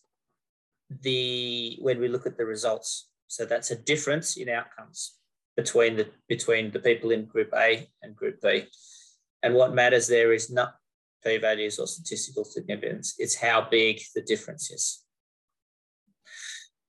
the 1.03 1.79
when 1.81 2.01
we 2.01 2.09
look 2.09 2.27
at 2.27 2.37
the 2.37 2.45
results. 2.45 3.09
So 3.29 3.45
that's 3.45 3.71
a 3.71 3.77
difference 3.77 4.37
in 4.37 4.49
outcomes 4.49 5.17
between 5.57 5.97
the 5.97 6.09
between 6.29 6.71
the 6.71 6.81
people 6.81 7.11
in 7.11 7.27
Group 7.27 7.53
A 7.55 7.89
and 8.03 8.15
Group 8.15 8.41
B. 8.43 8.67
And 9.43 9.55
what 9.55 9.75
matters 9.75 10.07
there 10.07 10.33
is 10.33 10.51
not 10.51 10.75
p-values 11.25 11.79
or 11.79 11.87
statistical 11.87 12.45
significance. 12.45 13.15
It's 13.19 13.37
how 13.37 13.67
big 13.71 14.01
the 14.15 14.23
difference 14.23 14.71
is. 14.71 15.05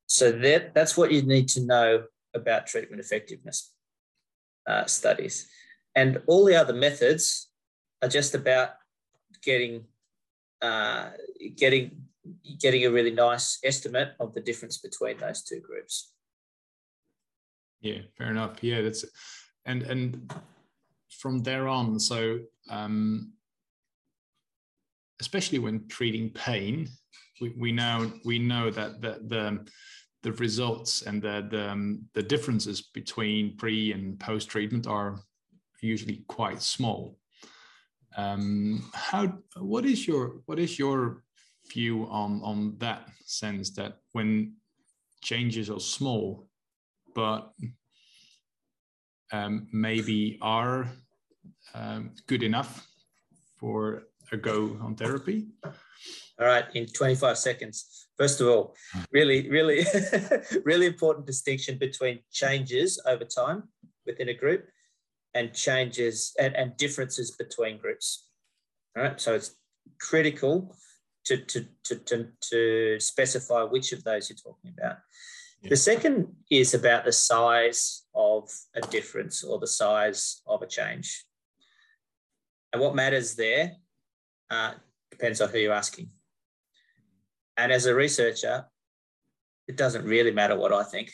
So 0.08 0.32
that, 0.32 0.74
that's 0.74 0.98
what 0.98 1.12
you 1.12 1.22
need 1.22 1.48
to 1.50 1.66
know 1.66 2.04
about 2.34 2.68
treatment 2.68 3.02
effectiveness 3.02 3.74
uh, 4.68 4.86
studies. 4.86 5.50
And 5.96 6.22
all 6.28 6.46
the 6.46 6.56
other 6.56 6.74
methods 6.74 7.50
are 8.02 8.10
just 8.10 8.36
about 8.36 8.70
getting, 9.44 9.86
uh, 10.62 11.10
getting, 11.56 11.92
getting 12.60 12.86
a 12.86 12.92
really 12.92 13.12
nice 13.12 13.60
estimate 13.64 14.10
of 14.20 14.34
the 14.34 14.42
difference 14.42 14.78
between 14.78 15.18
those 15.18 15.44
two 15.44 15.60
groups. 15.60 16.14
Yeah, 17.82 18.02
fair 18.16 18.30
enough. 18.30 18.64
Yeah, 18.64 18.82
that's 18.82 19.04
and 19.66 19.82
and 19.84 20.32
from 21.10 21.40
there 21.40 21.68
on, 21.68 22.00
so 22.00 22.40
um, 22.70 23.34
especially 25.22 25.60
when 25.60 25.88
treating 25.88 26.32
pain, 26.32 26.90
we, 27.40 27.54
we 27.58 27.72
know 27.72 28.12
we 28.26 28.38
know 28.40 28.70
that 28.72 29.02
the, 29.02 29.14
the 29.34 29.66
the 30.24 30.34
results 30.34 31.04
and 31.04 31.22
the 31.22 31.48
the, 31.50 31.70
um, 31.72 32.04
the 32.14 32.24
differences 32.24 32.82
between 32.82 33.56
pre 33.58 33.94
and 33.94 34.20
post 34.20 34.50
treatment 34.50 34.88
are 34.88 35.20
usually 35.82 36.24
quite 36.28 36.62
small. 36.62 37.18
Um, 38.18 38.90
how 38.94 39.24
what 39.58 39.86
is 39.86 40.08
your 40.08 40.42
what 40.48 40.60
is 40.60 40.78
your 40.78 41.24
view 41.72 42.08
on 42.10 42.42
on 42.44 42.76
that 42.80 43.08
sense 43.26 43.70
that 43.76 44.00
when 44.12 44.56
changes 45.22 45.70
are 45.70 45.80
small, 45.80 46.48
but 47.16 47.54
um, 49.32 49.68
maybe 49.72 50.38
are 50.42 50.90
um, 51.74 52.12
good 52.28 52.44
enough 52.44 52.86
for 53.60 54.04
a 54.32 54.38
go 54.38 54.78
on 54.82 54.96
therapy? 54.96 55.48
All 55.64 56.48
right, 56.48 56.66
in 56.74 56.88
25 56.88 57.38
seconds. 57.38 58.08
First 58.18 58.42
of 58.42 58.48
all, 58.48 58.76
really, 59.12 59.50
really, 59.50 59.86
really 60.66 60.86
important 60.86 61.28
distinction 61.28 61.78
between 61.78 62.20
changes 62.32 63.02
over 63.06 63.26
time 63.26 63.64
within 64.06 64.30
a 64.30 64.34
group 64.34 64.68
and 65.34 65.54
changes 65.54 66.34
and, 66.40 66.56
and 66.56 66.76
differences 66.78 67.32
between 67.32 67.78
groups. 67.78 68.28
All 68.98 69.04
right, 69.04 69.20
so 69.20 69.36
it's 69.36 69.56
critical 70.00 70.76
to, 71.26 71.38
to, 71.38 71.66
to, 71.84 71.96
to, 71.96 72.28
to 72.50 73.00
specify 73.00 73.64
which 73.64 73.92
of 73.92 74.04
those 74.04 74.30
you're 74.30 74.38
talking 74.38 74.74
about. 74.78 74.98
Yeah. 75.62 75.70
The 75.70 75.78
second 75.78 76.28
is 76.50 76.74
about 76.74 77.06
the 77.06 77.12
size 77.12 78.04
of 78.16 78.50
a 78.76 78.82
difference 78.82 79.44
or 79.44 79.60
the 79.60 79.68
size 79.68 80.42
of 80.48 80.62
a 80.62 80.68
change. 80.68 81.24
And 82.74 82.82
what 82.82 82.96
matters 82.96 83.36
there 83.36 83.74
uh, 84.52 84.74
depends 85.10 85.42
on 85.42 85.50
who 85.50 85.58
you're 85.58 85.74
asking. 85.74 86.10
And 87.58 87.72
as 87.72 87.86
a 87.86 87.96
researcher, 87.96 88.66
it 89.68 89.78
doesn't 89.78 90.06
really 90.06 90.32
matter 90.32 90.58
what 90.58 90.74
I 90.74 90.84
think. 90.84 91.12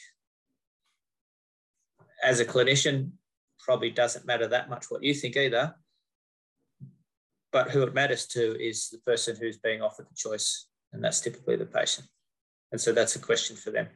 As 2.24 2.40
a 2.40 2.46
clinician, 2.46 3.12
probably 3.60 3.92
doesn't 3.92 4.26
matter 4.26 4.48
that 4.48 4.70
much 4.70 4.86
what 4.90 5.04
you 5.04 5.14
think 5.14 5.38
either. 5.38 5.76
But 7.52 7.70
who 7.72 7.84
it 7.84 7.94
matters 7.94 8.26
to 8.28 8.60
is 8.60 8.90
the 8.90 8.98
person 9.00 9.36
who's 9.40 9.58
being 9.58 9.82
offered 9.82 10.08
the 10.10 10.16
choice, 10.16 10.68
and 10.92 11.04
that's 11.04 11.22
typically 11.22 11.56
the 11.56 11.66
patient. 11.66 12.08
And 12.72 12.82
so 12.82 12.92
that's 12.92 13.16
a 13.16 13.20
question 13.20 13.56
for 13.56 13.72
them. 13.72 13.88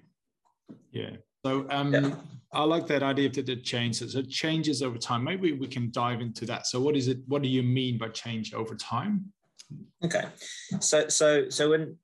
Yeah. 0.92 1.18
So 1.46 1.66
um, 1.70 1.94
yeah. 1.94 2.16
I 2.54 2.64
like 2.64 2.88
that 2.88 3.04
idea 3.04 3.28
of 3.28 3.34
the 3.34 3.56
changes. 3.56 4.16
It 4.16 4.30
changes 4.30 4.84
over 4.84 4.98
time. 4.98 5.24
Maybe 5.24 5.54
we 5.54 5.68
can 5.68 5.90
dive 5.92 6.22
into 6.22 6.46
that. 6.46 6.68
So 6.68 6.82
what 6.82 6.96
is 6.96 7.08
it? 7.08 7.20
What 7.28 7.42
do 7.42 7.50
you 7.50 7.64
mean 7.64 7.98
by 7.98 8.10
change 8.10 8.54
over 8.54 8.76
time? 8.76 9.32
Okay. 10.04 10.26
So 10.80 11.08
so 11.08 11.50
so 11.50 11.70
when 11.72 11.98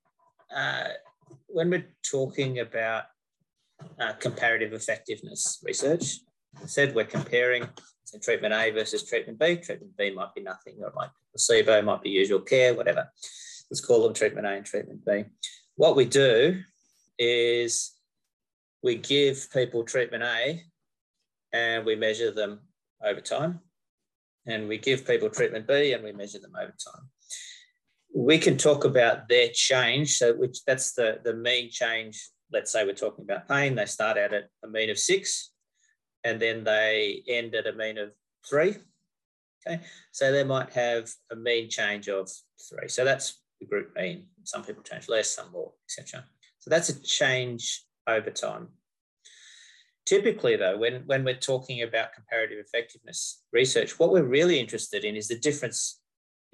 uh, 0.56 0.90
when 1.48 1.70
we're 1.70 1.88
talking 2.10 2.60
about 2.60 3.04
uh, 4.00 4.14
comparative 4.14 4.74
effectiveness 4.74 5.60
research, 5.64 6.20
I 6.62 6.66
said 6.66 6.96
we're 6.96 7.06
comparing 7.06 7.68
so 8.06 8.18
treatment 8.20 8.54
A 8.54 8.72
versus 8.72 9.04
treatment 9.04 9.38
B. 9.38 9.58
Treatment 9.58 9.96
B 9.98 10.12
might 10.12 10.34
be 10.34 10.42
nothing, 10.42 10.78
or 10.82 10.88
it 10.88 10.96
might 10.96 11.10
be 11.10 11.32
placebo, 11.34 11.82
might 11.82 12.02
be 12.02 12.10
usual 12.10 12.40
care, 12.40 12.74
whatever. 12.74 13.12
Let's 13.70 13.82
call 13.82 14.04
them 14.04 14.14
treatment 14.14 14.48
A 14.48 14.52
and 14.52 14.66
treatment 14.66 15.06
B. 15.06 15.26
What 15.76 15.98
we 15.98 16.06
do 16.06 16.62
is 17.20 17.97
we 18.84 18.96
give 18.96 19.48
people 19.52 19.84
treatment 19.84 20.24
A 20.24 20.64
and 21.54 21.86
we 21.86 21.96
measure 21.96 22.32
them 22.32 22.60
over 23.04 23.22
time. 23.22 23.60
And 24.46 24.68
we 24.68 24.78
give 24.78 25.06
people 25.06 25.30
treatment 25.30 25.68
B 25.68 25.94
and 25.94 26.04
we 26.04 26.14
measure 26.14 26.40
them 26.40 26.54
over 26.56 26.72
time. 26.72 27.10
We 28.16 28.38
can 28.38 28.58
talk 28.58 28.86
about 28.86 29.28
their 29.28 29.50
change. 29.54 30.18
So 30.18 30.34
which 30.34 30.64
that's 30.66 30.94
the, 30.94 31.20
the 31.24 31.34
mean 31.34 31.70
change. 31.70 32.30
Let's 32.52 32.72
say 32.72 32.86
we're 32.86 32.94
talking 32.94 33.26
about 33.26 33.50
pain. 33.50 33.76
They 33.76 33.86
start 33.86 34.18
out 34.18 34.34
at 34.34 34.50
a 34.64 34.68
mean 34.68 34.90
of 34.90 34.98
six 34.98 35.52
and 36.24 36.42
then 36.42 36.64
they 36.64 37.24
end 37.28 37.56
at 37.56 37.68
a 37.68 37.74
mean 37.74 37.98
of 37.98 38.12
three. 38.50 38.76
Okay. 39.68 39.82
So 40.12 40.32
they 40.32 40.44
might 40.44 40.72
have 40.72 41.10
a 41.32 41.36
mean 41.36 41.70
change 41.70 42.08
of 42.08 42.30
three. 42.70 42.88
So 42.88 43.04
that's 43.04 43.42
the 43.60 43.66
group 43.66 43.94
mean. 43.96 44.28
Some 44.44 44.64
people 44.64 44.84
change 44.84 45.10
less, 45.10 45.30
some 45.30 45.52
more, 45.52 45.74
etc. 45.90 46.24
So 46.60 46.70
that's 46.70 46.90
a 46.90 47.02
change 47.02 47.84
over 48.08 48.30
time. 48.30 48.70
Typically, 50.06 50.56
though, 50.56 50.78
when, 50.78 51.04
when 51.06 51.26
we're 51.26 51.36
talking 51.36 51.82
about 51.84 52.14
comparative 52.14 52.60
effectiveness 52.60 53.44
research, 53.52 54.00
what 54.00 54.12
we're 54.12 54.24
really 54.24 54.60
interested 54.60 55.04
in 55.04 55.16
is 55.16 55.28
the 55.28 55.38
difference 55.38 56.00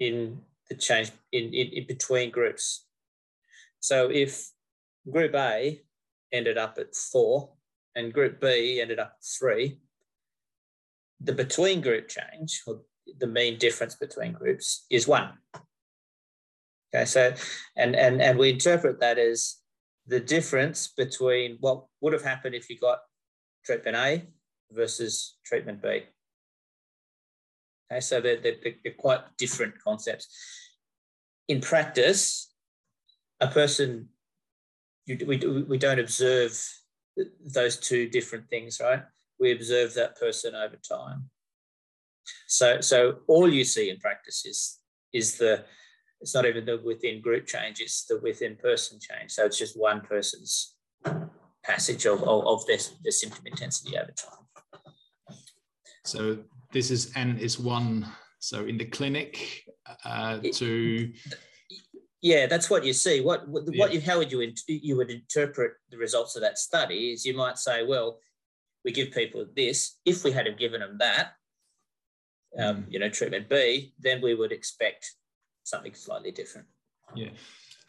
in 0.00 0.40
the 0.68 0.74
change 0.74 1.12
in, 1.30 1.54
in, 1.54 1.68
in 1.68 1.86
between 1.86 2.30
groups. 2.30 2.86
So 3.80 4.10
if 4.10 4.50
group 5.10 5.34
A 5.34 5.82
ended 6.32 6.58
up 6.58 6.78
at 6.78 6.94
four 6.96 7.50
and 7.94 8.12
group 8.12 8.40
B 8.40 8.80
ended 8.80 8.98
up 8.98 9.16
at 9.18 9.24
three, 9.38 9.78
the 11.20 11.32
between 11.32 11.80
group 11.80 12.08
change, 12.08 12.62
or 12.66 12.80
the 13.18 13.26
mean 13.26 13.58
difference 13.58 13.94
between 13.94 14.32
groups, 14.32 14.84
is 14.90 15.06
one. 15.06 15.30
Okay, 16.94 17.04
so 17.04 17.34
and 17.76 17.94
and 17.94 18.20
and 18.20 18.38
we 18.38 18.50
interpret 18.50 19.00
that 19.00 19.18
as 19.18 19.56
the 20.06 20.20
difference 20.20 20.88
between 20.88 21.56
what 21.60 21.84
would 22.00 22.12
have 22.12 22.24
happened 22.24 22.54
if 22.54 22.68
you 22.68 22.78
got 22.78 22.98
treatment 23.64 23.96
A 23.96 24.22
versus 24.70 25.36
treatment 25.44 25.82
B. 25.82 26.02
Okay, 27.90 28.00
so 28.00 28.20
they're, 28.20 28.40
they're, 28.40 28.56
they're 28.82 28.92
quite 28.98 29.20
different 29.38 29.74
concepts. 29.82 30.28
In 31.48 31.60
practice, 31.60 32.52
a 33.40 33.48
person, 33.48 34.08
you, 35.06 35.18
we, 35.26 35.38
we 35.68 35.78
don't 35.78 35.98
observe 35.98 36.58
those 37.54 37.78
two 37.78 38.08
different 38.08 38.48
things, 38.48 38.80
right? 38.82 39.02
We 39.38 39.52
observe 39.52 39.94
that 39.94 40.18
person 40.18 40.54
over 40.54 40.76
time. 40.76 41.30
So, 42.46 42.80
so 42.80 43.18
all 43.26 43.48
you 43.52 43.64
see 43.64 43.90
in 43.90 43.98
practice 43.98 44.46
is, 44.46 44.78
is 45.12 45.36
the, 45.36 45.64
it's 46.24 46.34
not 46.34 46.46
even 46.46 46.64
the 46.64 46.80
within 46.82 47.20
group 47.20 47.46
change, 47.46 47.80
it's 47.80 48.06
the 48.06 48.18
within 48.22 48.56
person 48.56 48.98
change. 48.98 49.30
So 49.32 49.44
it's 49.44 49.58
just 49.58 49.78
one 49.78 50.00
person's 50.00 50.74
passage 51.62 52.06
of, 52.06 52.22
of, 52.22 52.46
of 52.46 52.66
their, 52.66 52.78
their 53.02 53.12
symptom 53.12 53.46
intensity 53.46 53.98
over 53.98 54.10
time. 54.16 55.36
So 56.06 56.38
this 56.72 56.90
is 56.90 57.12
N 57.14 57.36
is 57.36 57.60
one. 57.60 58.06
So 58.38 58.64
in 58.64 58.78
the 58.78 58.86
clinic 58.86 59.64
uh, 60.06 60.38
to 60.54 61.12
yeah, 62.22 62.46
that's 62.46 62.70
what 62.70 62.86
you 62.86 62.94
see. 62.94 63.20
What 63.20 63.46
what, 63.46 63.64
yeah. 63.70 63.86
you 63.88 64.00
how 64.00 64.16
would 64.16 64.32
you 64.32 64.50
you 64.66 64.96
would 64.96 65.10
interpret 65.10 65.72
the 65.90 65.98
results 65.98 66.36
of 66.36 66.42
that 66.42 66.56
study 66.56 67.12
is 67.12 67.26
you 67.26 67.36
might 67.36 67.58
say, 67.58 67.84
well, 67.84 68.18
we 68.82 68.92
give 68.92 69.12
people 69.12 69.44
this. 69.54 69.98
If 70.06 70.24
we 70.24 70.32
had 70.32 70.46
given 70.58 70.80
them 70.80 70.96
that, 71.00 71.32
um, 72.58 72.76
mm. 72.76 72.84
you 72.88 72.98
know, 72.98 73.10
treatment 73.10 73.50
B, 73.50 73.92
then 73.98 74.22
we 74.22 74.34
would 74.34 74.52
expect 74.52 75.12
something 75.64 75.94
slightly 75.94 76.30
different. 76.30 76.66
Yeah. 77.14 77.30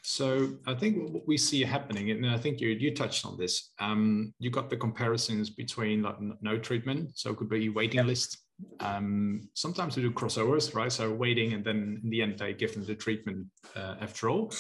So 0.02 0.54
I 0.68 0.76
think 0.76 1.12
what 1.12 1.28
we 1.28 1.38
see 1.38 1.64
happening, 1.64 2.12
and 2.12 2.30
I 2.30 2.38
think 2.38 2.62
you 2.62 2.70
you 2.70 2.94
touched 2.94 3.26
on 3.26 3.38
this. 3.38 3.72
Um, 3.80 4.34
you 4.40 4.52
got 4.52 4.70
the 4.70 4.78
comparisons 4.78 5.50
between 5.50 6.04
like 6.04 6.18
no 6.42 6.60
treatment, 6.60 7.18
so 7.18 7.32
it 7.32 7.38
could 7.38 7.50
be 7.50 7.70
waiting 7.70 7.98
yep. 7.98 8.06
list 8.06 8.46
um, 8.80 9.50
sometimes 9.54 9.96
we 9.96 10.04
do 10.04 10.12
crossovers, 10.12 10.74
right? 10.76 10.92
So 10.92 11.12
waiting, 11.12 11.54
and 11.54 11.64
then 11.64 12.02
in 12.04 12.10
the 12.10 12.22
end 12.22 12.40
they 12.40 12.54
give 12.54 12.74
them 12.74 12.86
the 12.86 12.96
treatment 12.96 13.48
uh, 13.76 13.96
after 14.02 14.30
all. 14.30 14.54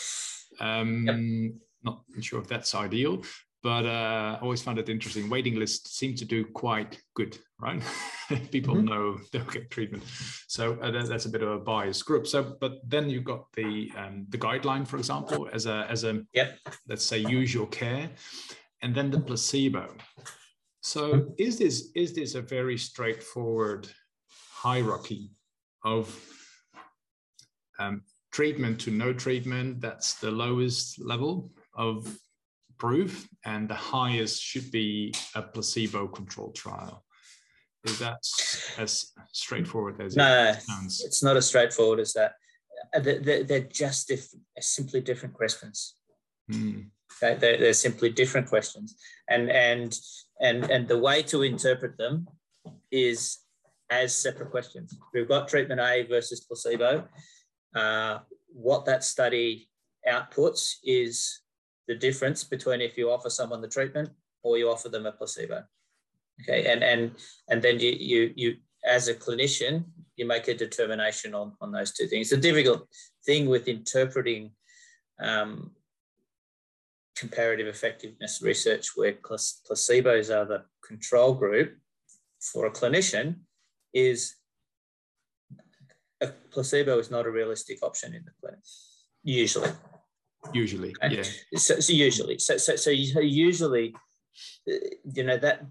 Um, 0.60 1.06
yep. 1.06 1.56
Not 1.84 2.02
sure 2.22 2.42
if 2.42 2.48
that's 2.48 2.74
ideal, 2.74 3.22
but 3.66 3.84
uh, 3.84 4.38
I 4.38 4.40
always 4.44 4.62
found 4.62 4.78
it 4.78 4.90
interesting. 4.90 5.28
Waiting 5.28 5.56
lists 5.56 5.98
seem 5.98 6.14
to 6.18 6.24
do 6.24 6.46
quite 6.46 7.02
good, 7.16 7.36
right? 7.60 7.82
People 8.52 8.76
mm-hmm. 8.76 8.86
know 8.86 9.18
they'll 9.32 9.44
get 9.46 9.72
treatment, 9.72 10.04
so 10.48 10.78
uh, 10.84 10.92
that, 10.92 11.08
that's 11.08 11.26
a 11.26 11.30
bit 11.30 11.42
of 11.42 11.50
a 11.50 11.58
biased 11.58 12.06
group. 12.06 12.28
So, 12.28 12.58
but 12.62 12.74
then 12.88 13.10
you've 13.10 13.24
got 13.24 13.52
the 13.54 13.92
um, 13.98 14.28
the 14.30 14.38
guideline, 14.38 14.86
for 14.86 14.98
example, 14.98 15.50
as 15.52 15.66
a 15.66 15.88
as 15.90 16.04
a 16.04 16.22
yep. 16.32 16.60
let's 16.88 17.04
say 17.04 17.18
usual 17.18 17.66
care, 17.66 18.08
and 18.84 18.94
then 18.94 19.10
the 19.10 19.20
placebo. 19.20 19.96
So 20.82 21.34
is 21.40 21.58
this 21.58 21.90
is 21.96 22.14
this 22.14 22.36
a 22.36 22.42
very 22.44 22.78
straightforward 22.78 23.90
hierarchy 24.30 25.32
of 25.84 26.16
um, 27.80 28.04
treatment 28.32 28.80
to 28.82 28.92
no 28.92 29.12
treatment? 29.12 29.82
That's 29.82 30.14
the 30.14 30.30
lowest 30.30 31.04
level 31.04 31.50
of 31.74 32.16
proof, 32.78 33.28
and 33.46 33.70
the 33.70 33.76
highest 33.76 34.42
should 34.42 34.72
be 34.72 35.14
a 35.34 35.42
placebo-controlled 35.42 36.56
trial. 36.56 37.04
Is 37.86 38.00
that 38.00 38.18
as 38.78 39.12
straightforward 39.32 40.02
as 40.02 40.16
no, 40.16 40.50
it 40.50 40.62
sounds? 40.62 41.04
It's 41.06 41.22
not 41.22 41.38
as 41.38 41.46
straightforward 41.46 42.00
as 42.00 42.14
that. 42.14 42.34
Uh, 42.94 43.00
they're, 43.00 43.44
they're 43.44 43.60
just 43.62 44.08
diff- 44.08 44.34
simply 44.60 45.02
different 45.02 45.36
questions. 45.36 45.96
Mm. 46.52 46.90
They're, 47.22 47.36
they're 47.38 47.74
simply 47.74 48.10
different 48.10 48.48
questions, 48.50 48.96
and 49.30 49.50
and 49.50 49.98
and, 50.42 50.70
and 50.70 50.88
the 50.88 50.98
way 50.98 51.24
to 51.24 51.44
interpret 51.44 51.98
them 51.98 52.28
is 52.92 53.38
as 53.90 54.14
separate 54.16 54.52
questions. 54.52 54.98
We've 55.14 55.28
got 55.28 55.48
treatment 55.48 55.80
A 55.80 56.04
versus 56.10 56.42
placebo. 56.42 57.08
Uh, 57.74 58.20
what 58.52 58.86
that 58.86 59.04
study 59.04 59.70
outputs 60.08 60.76
is 60.84 61.42
the 61.88 61.96
difference 61.96 62.44
between 62.44 62.82
if 62.82 62.98
you 62.98 63.12
offer 63.12 63.30
someone 63.30 63.62
the 63.62 63.68
treatment 63.68 64.10
or 64.44 64.58
you 64.58 64.70
offer 64.70 64.90
them 64.90 65.06
a 65.06 65.12
placebo. 65.12 65.64
Okay, 66.42 66.72
and 66.72 66.84
and 66.84 67.12
and 67.50 67.62
then 67.62 67.80
you 67.80 67.92
you 67.92 68.34
you 68.36 68.56
as 68.86 69.08
a 69.08 69.16
clinician 69.16 69.86
you 70.18 70.26
make 70.26 70.48
a 70.48 70.54
determination 70.54 71.34
on 71.34 71.54
on 71.62 71.72
those 71.72 71.94
two 71.94 72.08
things. 72.08 72.30
The 72.30 72.38
difficult 72.38 72.88
thing 73.26 73.48
with 73.48 73.68
interpreting 73.68 74.52
um, 75.22 75.72
comparative 77.16 77.68
effectiveness 77.68 78.42
research 78.42 78.90
where 78.96 79.14
placebos 79.14 80.30
are 80.30 80.46
the 80.46 80.64
control 80.86 81.34
group 81.34 81.78
for 82.42 82.66
a 82.66 82.72
clinician 82.72 83.36
is 83.94 84.36
a 86.22 86.28
placebo 86.52 87.00
is 87.00 87.10
not 87.10 87.26
a 87.26 87.32
realistic 87.32 87.80
option 87.82 88.14
in 88.14 88.24
the 88.26 88.32
clinic 88.42 88.60
usually 89.24 89.72
usually 90.54 90.96
yeah 91.10 91.24
so, 91.56 91.80
so 91.80 91.94
usually 91.94 92.38
so, 92.38 92.58
so 92.58 92.76
so 92.76 92.90
usually 92.90 93.96
you 94.66 95.24
know 95.24 95.38
that 95.38 95.66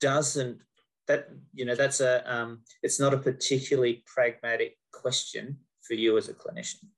doesn't 0.00 0.58
that 1.06 1.28
you 1.52 1.64
know 1.64 1.74
that's 1.74 2.00
a 2.00 2.12
um, 2.32 2.60
it's 2.82 2.98
not 2.98 3.14
a 3.14 3.18
particularly 3.18 4.02
pragmatic 4.06 4.76
question 4.92 5.58
for 5.82 5.94
you 5.94 6.16
as 6.16 6.28
a 6.28 6.34
clinician 6.34 6.88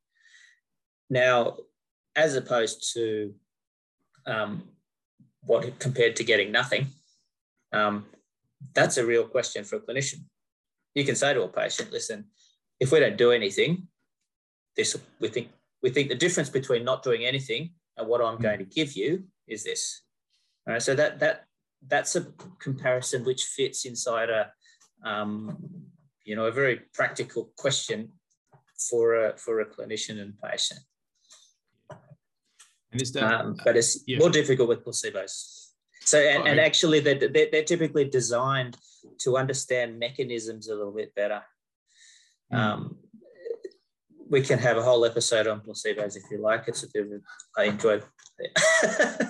now 1.10 1.56
as 2.16 2.34
opposed 2.34 2.92
to 2.94 3.34
um, 4.26 4.62
what 5.42 5.78
compared 5.78 6.16
to 6.16 6.24
getting 6.24 6.50
nothing? 6.50 6.88
Um, 7.72 8.06
that's 8.74 8.96
a 8.96 9.06
real 9.06 9.24
question 9.24 9.64
for 9.64 9.76
a 9.76 9.80
clinician. 9.80 10.24
You 10.94 11.04
can 11.04 11.14
say 11.14 11.34
to 11.34 11.42
a 11.42 11.48
patient, 11.48 11.92
listen, 11.92 12.24
if 12.80 12.90
we 12.90 13.00
don't 13.00 13.16
do 13.16 13.30
anything, 13.30 13.88
this 14.76 14.96
we 15.20 15.28
think 15.28 15.48
we 15.86 15.92
think 15.92 16.08
the 16.08 16.16
difference 16.16 16.50
between 16.50 16.82
not 16.82 17.04
doing 17.04 17.24
anything 17.24 17.70
and 17.96 18.08
what 18.08 18.20
I'm 18.20 18.38
going 18.38 18.58
to 18.58 18.64
give 18.64 18.94
you 18.96 19.22
is 19.46 19.62
this. 19.62 20.02
All 20.66 20.72
right, 20.72 20.82
so 20.82 20.96
that 20.96 21.20
that 21.20 21.44
that's 21.86 22.16
a 22.16 22.26
comparison 22.58 23.24
which 23.24 23.44
fits 23.44 23.84
inside 23.84 24.28
a 24.28 24.50
um, 25.04 25.56
you 26.24 26.34
know 26.34 26.46
a 26.46 26.50
very 26.50 26.80
practical 26.92 27.52
question 27.56 28.10
for 28.90 29.04
a 29.26 29.38
for 29.38 29.60
a 29.60 29.66
clinician 29.74 30.20
and 30.20 30.34
patient. 30.42 30.80
And 32.90 33.00
is 33.00 33.12
that, 33.12 33.22
um, 33.22 33.56
but 33.64 33.76
it's 33.76 34.02
yeah. 34.08 34.18
more 34.18 34.30
difficult 34.30 34.68
with 34.68 34.84
placebos. 34.84 35.70
So, 36.00 36.18
and, 36.18 36.42
oh, 36.42 36.46
and 36.46 36.58
actually, 36.58 36.98
they're, 36.98 37.18
they're, 37.18 37.48
they're, 37.52 37.70
typically 37.74 38.06
designed 38.08 38.76
to 39.18 39.36
understand 39.36 39.98
mechanisms 39.98 40.68
a 40.68 40.74
little 40.74 40.96
bit 41.02 41.14
better. 41.14 41.42
Mm. 42.52 42.58
Um, 42.58 42.96
we 44.28 44.42
can 44.42 44.58
have 44.58 44.76
a 44.76 44.82
whole 44.82 45.04
episode 45.04 45.46
on 45.46 45.60
placebos 45.60 46.16
if 46.16 46.24
you 46.30 46.38
like. 46.38 46.64
It's 46.68 46.82
a 46.82 46.88
bit 46.92 47.06
I 47.56 47.64
enjoy. 47.64 48.00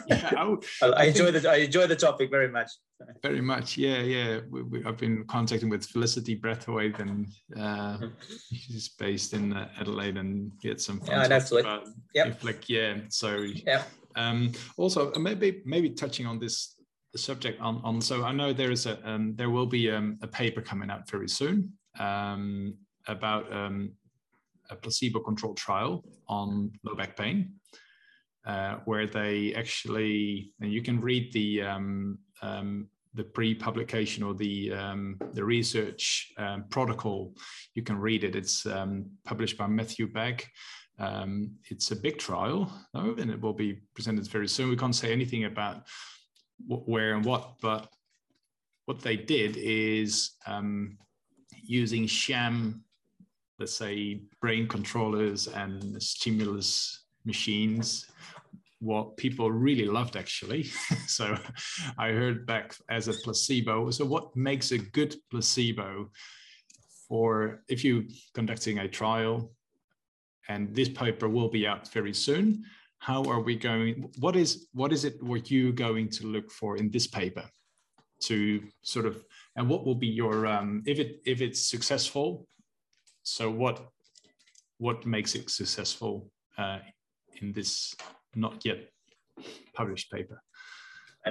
yeah, 0.09 0.31
I, 0.37 0.57
I, 0.83 0.87
I 0.89 1.05
enjoy 1.05 1.31
think, 1.31 1.43
the 1.43 1.51
I 1.51 1.57
enjoy 1.57 1.87
the 1.87 1.97
topic 1.97 2.31
very 2.31 2.49
much. 2.49 2.71
Very 3.23 3.41
much, 3.41 3.77
yeah, 3.77 3.99
yeah. 3.99 4.41
We, 4.51 4.63
we, 4.63 4.85
I've 4.85 4.97
been 4.97 5.25
contacting 5.29 5.69
with 5.69 5.85
Felicity 5.87 6.35
Braithwaite, 6.35 6.99
and 6.99 7.29
uh, 7.57 7.99
mm-hmm. 7.99 8.07
she's 8.53 8.89
based 8.89 9.33
in 9.33 9.53
uh, 9.53 9.69
Adelaide, 9.79 10.17
and 10.17 10.51
get 10.61 10.81
some. 10.81 11.01
Yeah, 11.07 11.21
I 11.23 11.29
know 11.29 11.41
Flick. 11.41 11.67
Yeah, 12.15 12.33
Flick. 12.33 12.69
Yeah. 12.69 12.97
So. 13.09 13.47
Yeah. 13.67 13.83
Um, 14.17 14.53
also, 14.79 15.13
uh, 15.13 15.19
maybe 15.19 15.63
maybe 15.67 15.91
touching 15.91 16.27
on 16.27 16.39
this 16.39 16.75
subject 17.15 17.61
on 17.61 17.81
on. 17.85 18.01
So 18.01 18.25
I 18.25 18.33
know 18.33 18.53
there 18.53 18.73
is 18.73 18.87
a 18.87 18.99
um, 19.09 19.35
there 19.37 19.51
will 19.51 19.67
be 19.67 19.91
um, 19.91 20.19
a 20.23 20.27
paper 20.27 20.63
coming 20.63 20.91
out 20.91 21.09
very 21.09 21.29
soon 21.29 21.75
um, 21.99 22.75
about 23.07 23.53
um, 23.53 23.93
a 24.71 24.77
placebo-controlled 24.77 25.57
trial 25.57 26.05
on 26.29 26.71
low 26.85 26.95
back 26.95 27.17
pain, 27.17 27.53
uh, 28.47 28.77
where 28.85 29.07
they 29.07 29.55
actually, 29.55 30.53
and 30.61 30.73
you 30.73 30.83
can 30.83 31.01
read 31.01 31.33
the 31.33 31.63
um, 31.63 32.19
um, 32.43 32.89
the 33.15 33.25
pre-publication 33.25 34.23
or 34.23 34.35
the 34.35 34.73
um, 34.73 35.19
the 35.33 35.45
research 35.45 36.33
um, 36.39 36.65
protocol. 36.71 37.35
You 37.75 37.83
can 37.83 37.99
read 37.99 38.25
it. 38.25 38.37
It's 38.37 38.67
um, 38.67 39.07
published 39.25 39.57
by 39.57 39.67
Matthew 39.67 40.07
Bagg. 40.07 40.45
Um, 40.99 41.53
it's 41.71 41.91
a 41.91 41.97
big 41.97 42.19
trial, 42.19 42.73
though, 42.95 43.15
and 43.19 43.31
it 43.31 43.41
will 43.41 43.53
be 43.53 43.81
presented 43.95 44.27
very 44.29 44.49
soon. 44.49 44.71
We 44.71 44.77
can't 44.77 44.95
say 44.95 45.13
anything 45.13 45.45
about 45.45 45.87
where 46.67 47.15
and 47.15 47.25
what, 47.25 47.57
but 47.61 47.89
what 48.87 49.01
they 49.01 49.17
did 49.17 49.57
is 49.59 50.31
using 51.67 52.07
sham 52.07 52.83
let's 53.59 53.75
say 53.75 54.21
brain 54.41 54.69
controllers 54.69 55.49
and 55.49 56.03
stimulus 56.03 57.05
machines 57.25 58.07
what 58.81 59.17
people 59.17 59.51
really 59.51 59.87
loved 59.87 60.17
actually. 60.17 60.65
so 61.07 61.37
I 61.99 62.09
heard 62.11 62.47
back 62.47 62.75
as 62.91 63.09
a 63.09 63.15
placebo. 63.15 63.91
So 63.91 64.05
what 64.05 64.37
makes 64.37 64.71
a 64.73 64.79
good 64.79 65.17
placebo 65.31 66.11
for 67.09 67.63
if 67.69 67.85
you're 67.85 68.05
conducting 68.35 68.79
a 68.81 68.89
trial 68.89 69.53
and 70.49 70.75
this 70.75 70.89
paper 70.89 71.29
will 71.29 71.49
be 71.49 71.67
out 71.67 71.89
very 71.93 72.13
soon 72.13 72.65
how 72.99 73.23
are 73.25 73.41
we 73.41 73.55
going 73.55 74.11
what 74.19 74.37
is 74.37 74.69
what 74.73 74.93
is 74.93 75.05
it 75.05 75.23
what 75.23 75.51
you 75.51 75.73
going 75.73 76.09
to 76.09 76.27
look 76.27 76.51
for 76.51 76.77
in 76.77 76.91
this 76.91 77.07
paper 77.07 77.45
to 78.21 78.63
sort 78.83 79.07
of 79.07 79.23
and 79.57 79.69
what 79.69 79.85
will 79.85 79.95
be 79.95 80.07
your 80.07 80.47
um, 80.47 80.83
if 80.87 80.99
it 80.99 81.21
if 81.27 81.41
it's 81.41 81.69
successful 81.69 82.47
so 83.27 83.51
what 83.51 83.89
what 84.79 85.05
makes 85.05 85.35
it 85.35 85.51
successful 85.51 86.31
uh, 86.59 86.79
in 87.41 87.53
this 87.53 87.95
not 88.35 88.65
yet 88.65 88.89
published 89.75 90.11
paper 90.11 90.43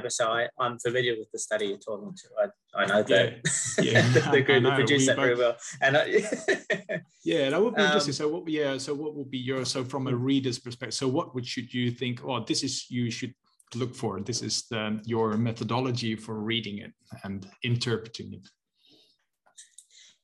so 0.10 0.28
I, 0.28 0.48
I'm 0.60 0.78
familiar 0.80 1.16
with 1.18 1.32
the 1.32 1.40
study 1.40 1.68
you're 1.68 1.78
talking 1.78 2.14
to. 2.14 2.28
I, 2.44 2.82
I 2.82 2.86
know 2.86 3.04
that 3.04 3.40
yeah, 3.82 4.02
yeah. 4.14 4.32
the 4.32 4.42
group 4.42 4.64
that 4.64 4.76
produced 4.76 5.08
that 5.08 5.16
very 5.16 5.36
well. 5.36 5.56
And 5.82 5.98
I, 5.98 6.06
yeah, 7.24 7.50
that 7.50 7.62
would 7.62 7.76
be 7.76 7.82
um, 7.82 7.88
interesting. 7.88 8.14
So 8.14 8.28
what? 8.28 8.48
Yeah, 8.48 8.78
so 8.78 8.94
what 8.94 9.16
would 9.16 9.32
be 9.32 9.38
your 9.38 9.66
so 9.66 9.84
from 9.84 10.08
a 10.08 10.16
reader's 10.16 10.60
perspective? 10.60 10.96
So 10.96 11.08
what 11.08 11.34
would 11.34 11.46
should 11.46 11.74
you 11.74 11.92
think? 11.92 12.24
Oh, 12.26 12.44
this 12.44 12.64
is 12.64 12.90
you 12.90 13.10
should 13.10 13.34
look 13.74 13.96
for. 13.96 14.20
This 14.20 14.42
is 14.42 14.66
the, 14.70 15.02
your 15.06 15.38
methodology 15.38 16.16
for 16.16 16.36
reading 16.36 16.80
it 16.80 16.92
and 17.24 17.48
interpreting 17.64 18.34
it. 18.34 18.48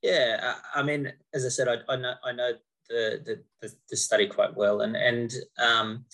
Yeah, 0.01 0.55
I 0.73 0.81
mean, 0.83 1.11
as 1.33 1.45
I 1.45 1.49
said, 1.49 1.67
I, 1.67 1.77
I 1.91 1.95
know 1.95 2.13
I 2.23 2.31
know 2.31 2.51
the, 2.89 3.41
the 3.59 3.73
the 3.89 3.97
study 3.97 4.27
quite 4.27 4.55
well, 4.55 4.81
and 4.81 4.95
and 4.95 5.33
um, 5.61 6.05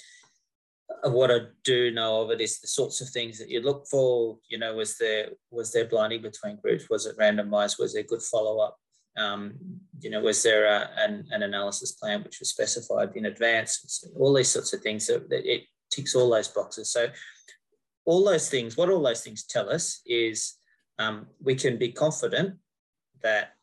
what 1.03 1.31
I 1.31 1.39
do 1.63 1.91
know 1.91 2.21
of 2.21 2.31
it 2.31 2.41
is 2.41 2.59
the 2.59 2.67
sorts 2.67 3.01
of 3.01 3.09
things 3.09 3.39
that 3.39 3.49
you 3.49 3.61
look 3.61 3.87
for. 3.87 4.37
You 4.49 4.57
know, 4.59 4.75
was 4.75 4.97
there 4.97 5.29
was 5.51 5.71
there 5.71 5.85
blinding 5.85 6.21
between 6.21 6.57
groups? 6.57 6.89
Was 6.89 7.05
it 7.05 7.17
randomized? 7.17 7.79
Was 7.79 7.93
there 7.93 8.03
good 8.03 8.21
follow 8.21 8.59
up? 8.59 8.77
Um, 9.17 9.55
you 9.99 10.11
know, 10.11 10.21
was 10.21 10.43
there 10.43 10.65
a, 10.65 10.89
an, 10.97 11.25
an 11.31 11.41
analysis 11.41 11.93
plan 11.93 12.23
which 12.23 12.39
was 12.39 12.49
specified 12.49 13.15
in 13.15 13.25
advance? 13.25 14.05
All 14.15 14.33
these 14.33 14.49
sorts 14.49 14.73
of 14.73 14.81
things. 14.81 15.07
that 15.07 15.27
it 15.31 15.63
ticks 15.89 16.13
all 16.13 16.29
those 16.29 16.49
boxes. 16.49 16.91
So 16.91 17.07
all 18.05 18.23
those 18.23 18.49
things, 18.49 18.77
what 18.77 18.89
all 18.89 19.01
those 19.01 19.21
things 19.21 19.45
tell 19.45 19.69
us 19.69 20.01
is 20.05 20.55
um, 20.99 21.27
we 21.41 21.55
can 21.55 21.77
be 21.77 21.91
confident 21.91 22.55
that 23.23 23.53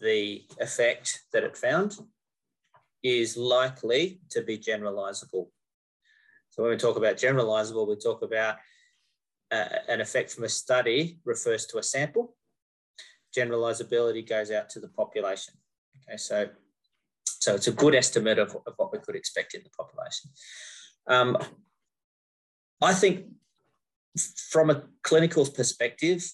the 0.00 0.44
effect 0.58 1.24
that 1.32 1.44
it 1.44 1.56
found 1.56 1.96
is 3.02 3.36
likely 3.36 4.20
to 4.30 4.42
be 4.42 4.58
generalizable. 4.58 5.48
So 6.50 6.62
when 6.62 6.70
we 6.70 6.76
talk 6.76 6.96
about 6.96 7.16
generalizable, 7.16 7.88
we 7.88 7.96
talk 7.96 8.22
about 8.22 8.56
uh, 9.52 9.64
an 9.88 10.00
effect 10.00 10.32
from 10.32 10.44
a 10.44 10.48
study 10.48 11.18
refers 11.24 11.66
to 11.66 11.78
a 11.78 11.82
sample. 11.82 12.36
Generalizability 13.36 14.28
goes 14.28 14.50
out 14.50 14.70
to 14.70 14.80
the 14.80 14.88
population. 14.88 15.54
Okay, 16.08 16.16
so, 16.16 16.48
so 17.24 17.54
it's 17.54 17.66
a 17.66 17.72
good 17.72 17.94
estimate 17.94 18.38
of, 18.38 18.56
of 18.66 18.74
what 18.76 18.92
we 18.92 18.98
could 19.00 19.16
expect 19.16 19.54
in 19.54 19.62
the 19.62 19.70
population. 19.70 20.30
Um, 21.06 21.36
I 22.80 22.94
think 22.94 23.26
from 24.50 24.70
a 24.70 24.84
clinical 25.02 25.46
perspective, 25.46 26.24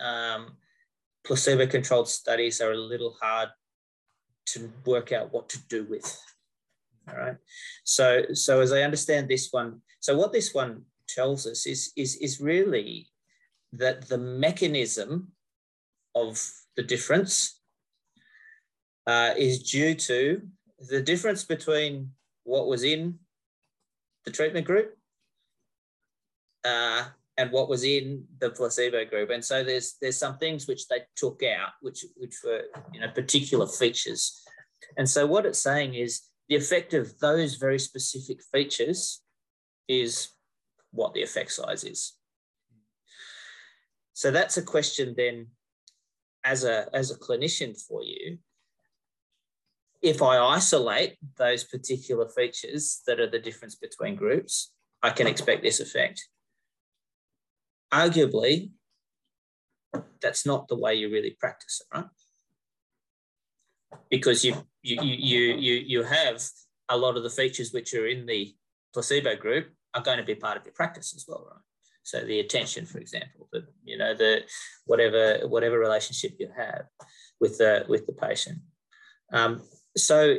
um, 0.00 0.56
placebo-controlled 1.28 2.08
studies 2.08 2.60
are 2.60 2.72
a 2.72 2.76
little 2.76 3.16
hard 3.20 3.50
to 4.46 4.72
work 4.86 5.12
out 5.12 5.32
what 5.32 5.48
to 5.50 5.58
do 5.68 5.84
with. 5.84 6.20
All 7.08 7.16
right. 7.16 7.36
So, 7.84 8.24
so 8.32 8.60
as 8.60 8.72
I 8.72 8.82
understand 8.82 9.28
this 9.28 9.48
one, 9.50 9.82
so 10.00 10.16
what 10.16 10.32
this 10.32 10.52
one 10.52 10.82
tells 11.06 11.46
us 11.46 11.66
is, 11.66 11.92
is, 11.96 12.16
is 12.16 12.40
really 12.40 13.08
that 13.74 14.08
the 14.08 14.18
mechanism 14.18 15.28
of 16.14 16.42
the 16.76 16.82
difference 16.82 17.60
uh, 19.06 19.34
is 19.36 19.62
due 19.62 19.94
to 19.94 20.42
the 20.90 21.02
difference 21.02 21.44
between 21.44 22.10
what 22.44 22.66
was 22.66 22.84
in 22.84 23.18
the 24.24 24.30
treatment 24.30 24.66
group 24.66 24.96
uh, 26.64 27.04
and 27.38 27.52
what 27.52 27.68
was 27.68 27.84
in 27.84 28.24
the 28.40 28.50
placebo 28.50 29.04
group. 29.04 29.30
And 29.30 29.42
so 29.42 29.64
there's 29.64 29.94
there's 30.02 30.18
some 30.18 30.36
things 30.36 30.66
which 30.66 30.88
they 30.88 31.02
took 31.16 31.42
out, 31.42 31.70
which 31.80 32.04
which 32.16 32.34
were 32.44 32.64
you 32.92 33.00
know 33.00 33.08
particular 33.08 33.66
features. 33.66 34.42
And 34.98 35.08
so 35.08 35.26
what 35.26 35.46
it's 35.46 35.60
saying 35.60 35.94
is 35.94 36.22
the 36.48 36.56
effect 36.56 36.92
of 36.94 37.18
those 37.20 37.54
very 37.54 37.78
specific 37.78 38.40
features 38.52 39.22
is 39.86 40.28
what 40.90 41.14
the 41.14 41.22
effect 41.22 41.52
size 41.52 41.84
is. 41.84 42.14
So 44.14 44.30
that's 44.30 44.56
a 44.56 44.62
question 44.62 45.14
then 45.16 45.46
as 46.44 46.64
a, 46.64 46.88
as 46.92 47.10
a 47.10 47.18
clinician 47.18 47.80
for 47.80 48.02
you. 48.02 48.38
If 50.00 50.22
I 50.22 50.38
isolate 50.38 51.16
those 51.36 51.64
particular 51.64 52.28
features 52.28 53.02
that 53.06 53.20
are 53.20 53.30
the 53.30 53.38
difference 53.38 53.74
between 53.74 54.16
groups, 54.16 54.72
I 55.02 55.10
can 55.10 55.26
expect 55.26 55.62
this 55.62 55.80
effect. 55.80 56.26
Arguably, 57.92 58.70
that's 60.20 60.44
not 60.44 60.68
the 60.68 60.76
way 60.76 60.94
you 60.94 61.10
really 61.10 61.36
practice 61.38 61.80
it, 61.80 61.96
right? 61.96 62.06
because 64.10 64.44
you 64.44 64.54
you 64.82 64.98
you 65.02 65.54
you 65.54 65.74
you 65.86 66.02
have 66.02 66.42
a 66.88 66.96
lot 66.96 67.16
of 67.16 67.22
the 67.22 67.30
features 67.30 67.72
which 67.72 67.94
are 67.94 68.06
in 68.06 68.26
the 68.26 68.54
placebo 68.92 69.36
group 69.36 69.68
are 69.94 70.02
going 70.02 70.18
to 70.18 70.24
be 70.24 70.34
part 70.34 70.56
of 70.56 70.64
your 70.64 70.72
practice 70.72 71.14
as 71.14 71.24
well, 71.28 71.46
right? 71.50 71.62
So 72.02 72.24
the 72.24 72.40
attention, 72.40 72.86
for 72.86 72.98
example, 72.98 73.48
the 73.52 73.66
you 73.84 73.98
know 73.98 74.14
the 74.14 74.42
whatever 74.86 75.46
whatever 75.46 75.78
relationship 75.78 76.36
you 76.38 76.48
have 76.56 76.86
with 77.40 77.58
the 77.58 77.84
with 77.88 78.06
the 78.06 78.12
patient. 78.12 78.58
Um, 79.32 79.62
so 79.96 80.38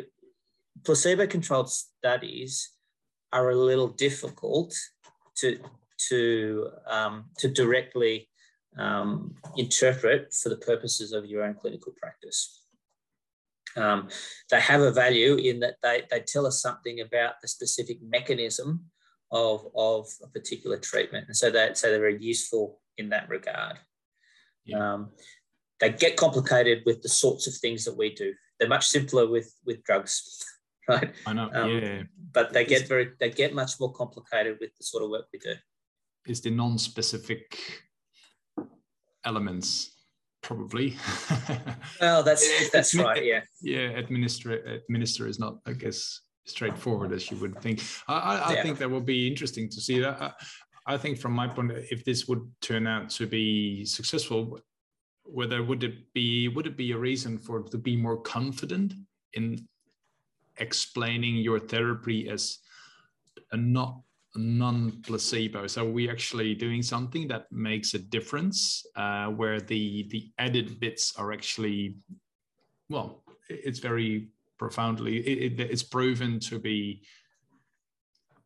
placebo-controlled 0.84 1.70
studies 1.70 2.72
are 3.32 3.50
a 3.50 3.56
little 3.56 3.90
difficult 3.90 4.74
to 5.38 5.60
to 6.10 6.70
um, 6.88 7.26
to 7.38 7.50
directly 7.50 8.30
um, 8.78 9.36
interpret 9.58 10.34
for 10.34 10.50
the 10.50 10.58
purposes 10.58 11.12
of 11.12 11.26
your 11.26 11.44
own 11.44 11.56
clinical 11.56 11.94
practice. 12.02 12.64
Um, 13.76 14.10
they 14.50 14.60
have 14.60 14.82
a 14.82 14.92
value 14.92 15.36
in 15.36 15.60
that 15.60 15.76
they, 15.84 16.04
they 16.10 16.22
tell 16.22 16.48
us 16.48 16.62
something 16.62 17.02
about 17.02 17.34
the 17.42 17.48
specific 17.48 17.98
mechanism 18.02 18.86
of, 19.32 19.66
of 19.76 20.08
a 20.24 20.28
particular 20.28 20.78
treatment. 20.78 21.26
And 21.28 21.36
so, 21.36 21.52
that, 21.52 21.78
so 21.78 21.90
they're 21.90 22.00
very 22.00 22.22
useful 22.22 22.80
in 22.98 23.10
that 23.10 23.30
regard. 23.30 23.78
Yeah. 24.66 24.94
Um, 24.94 25.12
they 25.80 25.92
get 25.92 26.18
complicated 26.18 26.84
with 26.86 27.02
the 27.02 27.10
sorts 27.10 27.48
of 27.48 27.54
things 27.54 27.86
that 27.86 27.98
we 27.98 28.14
do. 28.14 28.34
They're 28.60 28.68
much 28.68 28.88
simpler 28.88 29.28
with, 29.28 29.54
with 29.66 29.84
drugs, 29.84 30.44
right? 30.90 31.14
I 31.26 31.34
know, 31.34 31.50
um, 31.54 31.70
yeah. 31.70 32.04
But 32.34 32.54
they 32.54 32.66
get 32.66 32.88
very, 32.88 33.12
they 33.20 33.30
get 33.30 33.54
much 33.54 33.80
more 33.80 33.94
complicated 33.94 34.58
with 34.60 34.72
the 34.78 34.84
sort 34.84 35.04
of 35.04 35.10
work 35.10 35.28
we 35.32 35.40
do. 35.40 35.54
Is 36.30 36.42
the 36.42 36.52
non-specific 36.52 37.58
elements 39.26 39.92
probably. 40.42 40.96
well, 42.02 42.24
that's 42.24 42.70
that's 42.72 42.96
right. 42.96 43.24
Yeah. 43.24 43.42
Yeah, 43.62 43.98
administer 43.98 44.52
administer 44.88 45.28
is 45.28 45.40
not, 45.40 45.60
I 45.66 45.74
guess, 45.74 46.22
straightforward 46.46 47.12
as 47.12 47.30
you 47.30 47.38
would 47.38 47.60
think. 47.62 47.84
I, 48.08 48.14
I, 48.16 48.54
yeah. 48.54 48.64
think 48.64 48.78
that 48.80 48.90
will 48.90 49.02
be 49.02 49.28
interesting 49.28 49.70
to 49.70 49.82
see 49.82 50.00
that. 50.00 50.22
I, 50.22 50.32
I 50.86 50.98
think 50.98 51.20
from 51.20 51.34
my 51.34 51.48
point, 51.48 51.72
if 51.92 52.04
this 52.04 52.28
would 52.28 52.50
turn 52.62 52.88
out 52.88 53.10
to 53.12 53.28
be 53.28 53.86
successful, 53.86 54.60
whether 55.24 55.64
would 55.64 55.84
it 55.84 56.12
be 56.14 56.48
would 56.48 56.66
it 56.66 56.78
be 56.78 56.92
a 56.92 56.98
reason 56.98 57.38
for 57.38 57.62
to 57.64 57.78
be 57.78 57.96
more 57.96 58.18
confident 58.18 58.94
in 59.34 59.68
explaining 60.58 61.36
your 61.38 61.60
therapy 61.60 62.30
as 62.30 62.60
a 63.52 63.58
not 63.58 64.02
non-placebo. 64.40 65.68
So 65.68 65.86
we're 65.86 66.12
actually 66.12 66.56
doing 66.56 66.82
something 66.82 67.28
that 67.28 67.52
makes 67.52 67.94
a 67.94 68.00
difference 68.00 68.86
uh, 68.96 69.28
where 69.28 69.60
the 69.60 70.08
the 70.10 70.32
added 70.38 70.80
bits 70.80 71.14
are 71.18 71.32
actually 71.32 71.96
well 72.90 73.24
it's 73.50 73.80
very 73.80 74.30
profoundly 74.58 75.18
it, 75.18 75.60
it, 75.60 75.72
it's 75.72 75.84
proven 75.84 76.40
to 76.40 76.60
be 76.60 77.02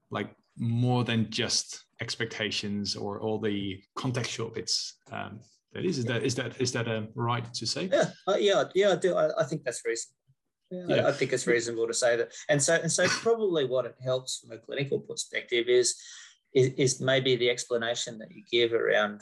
like 0.10 0.36
more 0.58 1.04
than 1.04 1.30
just 1.30 1.86
expectations 2.02 2.96
or 2.96 3.20
all 3.20 3.40
the 3.40 3.82
contextual 3.98 4.54
bits 4.54 4.96
um, 5.12 5.40
that 5.74 5.86
is, 5.86 5.98
is 5.98 6.06
that 6.06 6.24
is 6.24 6.36
that 6.36 6.62
is 6.62 6.72
that 6.72 6.88
a 6.88 7.08
right 7.16 7.52
to 7.54 7.66
say? 7.66 7.90
Yeah 7.92 8.10
uh, 8.28 8.38
yeah 8.40 8.66
yeah 8.76 8.92
i 8.92 8.96
do 8.96 9.16
I, 9.16 9.30
I 9.42 9.44
think 9.44 9.64
that's 9.64 9.82
reasonable 9.86 10.23
yeah. 10.88 11.06
I, 11.06 11.10
I, 11.10 11.12
think 11.12 11.34
it's 11.34 11.48
reasonable 11.48 11.88
to 11.88 11.94
say 11.94 12.16
that. 12.16 12.34
And 12.50 12.62
so, 12.62 12.76
and 12.76 12.92
so 12.92 13.08
probably 13.08 13.66
what 13.66 13.86
it 13.86 13.96
helps 14.04 14.40
from 14.40 14.52
a 14.52 14.58
clinical 14.58 15.00
perspective 15.00 15.68
is, 15.68 15.96
is, 16.54 16.68
is 16.78 17.02
maybe 17.02 17.36
the 17.36 17.50
explanation 17.50 18.18
that 18.20 18.32
you 18.32 18.44
give 18.52 18.74
around 18.74 19.22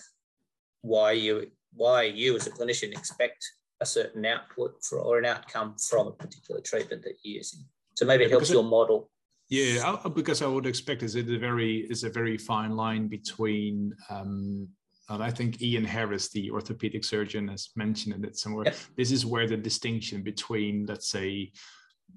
why 0.81 1.11
you 1.11 1.51
why 1.73 2.03
you 2.03 2.35
as 2.35 2.47
a 2.47 2.51
clinician 2.51 2.91
expect 2.91 3.49
a 3.79 3.85
certain 3.85 4.25
output 4.25 4.83
for 4.83 4.99
or 4.99 5.17
an 5.17 5.25
outcome 5.25 5.75
from 5.89 6.07
a 6.07 6.11
particular 6.11 6.61
treatment 6.61 7.03
that 7.03 7.15
you're 7.23 7.37
using. 7.37 7.61
So 7.95 8.05
maybe 8.05 8.25
it 8.25 8.31
helps 8.31 8.49
your 8.49 8.63
model. 8.63 9.09
Yeah, 9.49 9.97
because 10.13 10.41
I 10.41 10.47
would 10.47 10.65
expect 10.65 11.03
is 11.03 11.15
it 11.15 11.29
a 11.29 11.37
very 11.37 11.79
is 11.89 12.03
a 12.03 12.09
very 12.09 12.37
fine 12.37 12.75
line 12.75 13.07
between 13.07 13.93
um, 14.09 14.69
and 15.15 15.23
I 15.23 15.31
think 15.31 15.61
Ian 15.61 15.85
Harris, 15.85 16.29
the 16.29 16.51
orthopedic 16.51 17.03
surgeon, 17.03 17.47
has 17.49 17.69
mentioned 17.75 18.23
it 18.25 18.37
somewhere. 18.37 18.65
Yep. 18.65 18.75
This 18.97 19.11
is 19.11 19.25
where 19.25 19.47
the 19.47 19.57
distinction 19.57 20.21
between, 20.21 20.85
let's 20.85 21.09
say, 21.09 21.51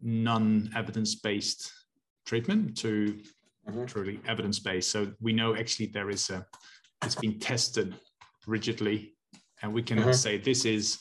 non-evidence-based 0.03 1.73
treatment 2.27 2.77
to 2.79 3.19
mm-hmm. 3.69 3.85
truly 3.87 4.21
evidence-based. 4.27 4.91
So 4.91 5.13
we 5.21 5.33
know 5.33 5.57
actually 5.57 5.87
there 5.87 6.11
is 6.11 6.31
a, 6.31 6.47
it's 7.03 7.15
been 7.15 7.39
tested 7.39 7.95
rigidly, 8.47 9.15
and 9.63 9.73
we 9.73 9.83
cannot 9.83 10.07
mm-hmm. 10.07 10.13
say 10.13 10.39
this 10.39 10.65
is 10.65 10.99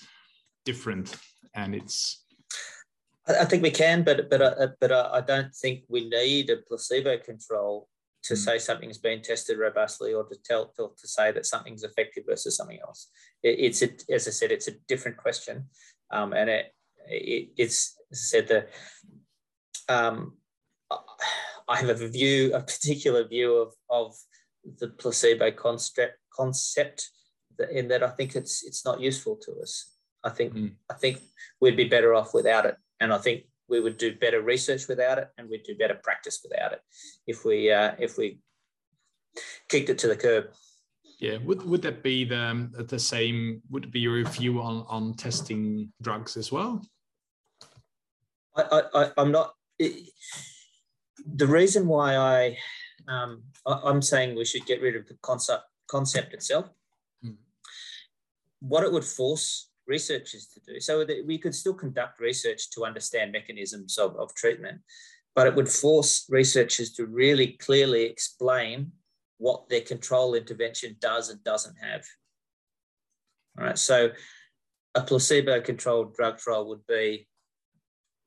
different 0.65 1.15
and 1.56 1.75
it's 1.75 2.23
I 3.25 3.45
think 3.45 3.63
we 3.63 3.71
can, 3.71 4.03
but 4.03 4.29
but 4.29 4.41
uh, 4.41 4.67
but 4.82 4.91
uh, 4.91 5.10
I 5.13 5.21
don't 5.21 5.53
think 5.56 5.84
we 5.88 6.10
need 6.10 6.49
a 6.49 6.58
placebo 6.58 7.17
control 7.19 7.88
to 8.23 8.33
mm. 8.33 8.38
say 8.38 8.57
something's 8.57 8.97
been 8.97 9.21
tested 9.21 9.57
robustly 9.57 10.13
or 10.13 10.23
to 10.23 10.36
tell, 10.43 10.67
tell 10.75 10.89
to 10.89 11.07
say 11.07 11.31
that 11.31 11.45
something's 11.45 11.83
effective 11.83 12.23
versus 12.27 12.55
something 12.55 12.79
else. 12.86 13.09
It, 13.41 13.59
it's 13.59 13.81
a, 13.81 13.89
as 14.13 14.27
I 14.27 14.31
said, 14.31 14.51
it's 14.51 14.67
a 14.67 14.79
different 14.88 15.17
question, 15.17 15.65
um, 16.12 16.33
and 16.33 16.49
it, 16.49 16.73
it, 17.07 17.49
it's 17.57 17.95
as 18.12 18.19
I 18.19 18.25
said 18.38 18.47
that 18.47 18.69
um, 19.89 20.33
I 21.67 21.77
have 21.77 21.89
a 22.01 22.07
view, 22.07 22.53
a 22.53 22.62
particular 22.62 23.27
view 23.27 23.55
of 23.55 23.73
of 23.89 24.15
the 24.79 24.88
placebo 24.88 25.51
concept 25.51 26.17
concept 26.33 27.09
in 27.71 27.88
that 27.89 28.03
I 28.03 28.09
think 28.09 28.36
it's 28.36 28.63
it's 28.63 28.86
not 28.86 29.01
useful 29.01 29.38
to 29.43 29.59
us. 29.62 29.91
I 30.23 30.29
think 30.29 30.53
mm. 30.53 30.73
I 30.89 30.93
think 30.93 31.19
we'd 31.59 31.77
be 31.77 31.88
better 31.88 32.13
off 32.13 32.33
without 32.33 32.65
it, 32.65 32.77
and 32.99 33.13
I 33.13 33.17
think 33.17 33.43
we 33.69 33.80
would 33.80 33.97
do 33.97 34.15
better 34.15 34.41
research 34.41 34.88
without 34.88 35.17
it, 35.17 35.30
and 35.38 35.49
we'd 35.49 35.63
do 35.63 35.76
better 35.76 35.99
practice 36.04 36.39
without 36.43 36.73
it 36.73 36.82
if 37.28 37.45
we 37.45 37.71
uh, 37.71 37.93
if 37.99 38.17
we 38.17 38.39
kicked 39.69 39.89
it 39.89 39.97
to 39.99 40.08
the 40.08 40.15
curb. 40.15 40.45
Yeah, 41.19 41.38
would 41.45 41.63
would 41.63 41.82
that 41.84 42.04
be 42.04 42.26
the 42.26 42.69
the 42.89 42.99
same? 42.99 43.62
Would 43.69 43.86
it 43.86 43.91
be 43.91 44.02
your 44.02 44.23
view 44.26 44.62
on 44.62 44.86
on 44.89 45.13
testing 45.13 45.91
drugs 46.02 46.38
as 46.38 46.52
well? 46.52 46.82
I, 48.56 48.84
I 48.93 49.12
I'm 49.17 49.32
not. 49.32 49.54
It, 49.80 50.10
the 51.26 51.47
reason 51.47 51.88
why 51.88 52.15
I 52.15 52.58
um, 53.08 53.43
I, 53.65 53.89
am 53.89 54.02
saying 54.02 54.36
we 54.36 54.45
should 54.45 54.65
get 54.65 54.82
rid 54.82 54.95
of 54.95 55.08
the 55.08 55.15
concept 55.21 55.63
concept 55.88 56.34
itself. 56.34 56.69
Hmm. 57.21 57.39
What 58.60 58.84
it 58.84 58.91
would 58.91 59.06
force 59.06 59.69
researchers 59.88 60.48
to 60.48 60.60
do. 60.74 60.80
So 60.80 61.04
that 61.04 61.24
we 61.26 61.38
could 61.38 61.56
still 61.56 61.74
conduct 61.74 62.19
research 62.19 62.69
to 62.72 62.86
understand 62.86 63.32
mechanisms 63.32 63.98
of, 63.98 64.15
of 64.17 64.34
treatment, 64.36 64.82
but 65.36 65.48
it 65.48 65.56
would 65.56 65.69
force 65.69 66.26
researchers 66.30 66.93
to 66.93 67.06
really 67.06 67.58
clearly 67.60 68.04
explain 68.04 68.91
what 69.38 69.67
their 69.69 69.82
control 69.82 70.36
intervention 70.36 70.96
does 71.00 71.30
and 71.30 71.43
doesn't 71.43 71.76
have. 71.82 72.04
All 73.58 73.65
right, 73.65 73.78
so 73.78 74.10
a 74.96 75.02
placebo-controlled 75.02 76.15
drug 76.15 76.38
trial 76.38 76.67
would 76.69 76.86
be 76.88 77.28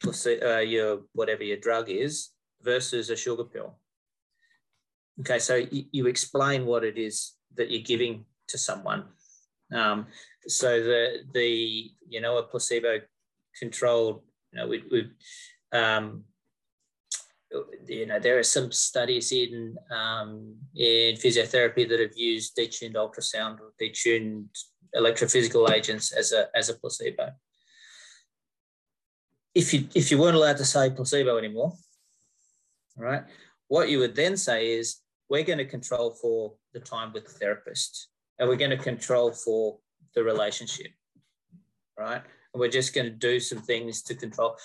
placebo, 0.03 0.57
uh, 0.57 0.61
your 0.61 1.03
whatever 1.13 1.43
your 1.43 1.57
drug 1.57 1.89
is 1.89 2.31
versus 2.63 3.11
a 3.11 3.17
sugar 3.17 3.45
pill. 3.45 3.79
Okay, 5.21 5.39
so 5.39 5.55
you, 5.57 5.85
you 5.93 6.07
explain 6.07 6.67
what 6.67 6.85
it 6.85 6.99
is 6.99 7.33
that 7.55 7.71
you're 7.71 7.83
giving 7.83 8.25
to 8.49 8.59
someone. 8.59 9.05
Um, 9.75 10.07
so 10.47 10.83
the 10.83 11.25
the 11.33 11.91
you 12.09 12.21
know 12.21 12.39
a 12.39 12.43
placebo 12.43 13.01
controlled 13.59 14.23
you 14.53 14.59
know 14.59 14.69
we, 14.69 14.85
we 14.91 15.11
um, 15.77 16.25
you 17.87 18.07
know 18.07 18.19
there 18.19 18.39
are 18.39 18.45
some 18.45 18.71
studies 18.73 19.33
in 19.33 19.77
um, 19.91 20.55
in 20.75 21.17
physiotherapy 21.17 21.89
that 21.89 22.01
have 22.01 22.17
used 22.17 22.57
detuned 22.57 22.95
ultrasound 22.95 23.59
or 23.61 23.73
detuned 23.81 24.47
electrophysical 24.95 25.71
agents 25.71 26.13
as 26.13 26.33
a 26.33 26.49
as 26.55 26.69
a 26.69 26.75
placebo. 26.75 27.31
If 29.55 29.73
you 29.73 29.89
if 29.95 30.11
you 30.11 30.19
weren't 30.19 30.37
allowed 30.37 30.59
to 30.59 30.65
say 30.65 30.91
placebo 30.91 31.39
anymore, 31.39 31.73
right, 32.97 33.25
what 33.69 33.89
you 33.89 33.99
would 33.99 34.15
then 34.15 34.37
say 34.37 34.73
is 34.73 35.01
we're 35.29 35.45
going 35.45 35.59
to 35.59 35.65
control 35.65 36.11
for 36.11 36.55
the 36.73 36.81
time 36.81 37.13
with 37.13 37.25
the 37.25 37.33
therapist, 37.33 38.09
and 38.39 38.49
we're 38.49 38.57
going 38.57 38.71
to 38.71 38.77
control 38.77 39.33
for 39.33 39.79
the 40.15 40.23
relationship, 40.23 40.93
right? 41.99 42.23
And 42.53 42.61
we're 42.61 42.69
just 42.69 42.95
going 42.95 43.07
to 43.07 43.13
do 43.13 43.41
some 43.41 43.59
things 43.59 44.03
to 44.03 44.15
control. 44.15 44.57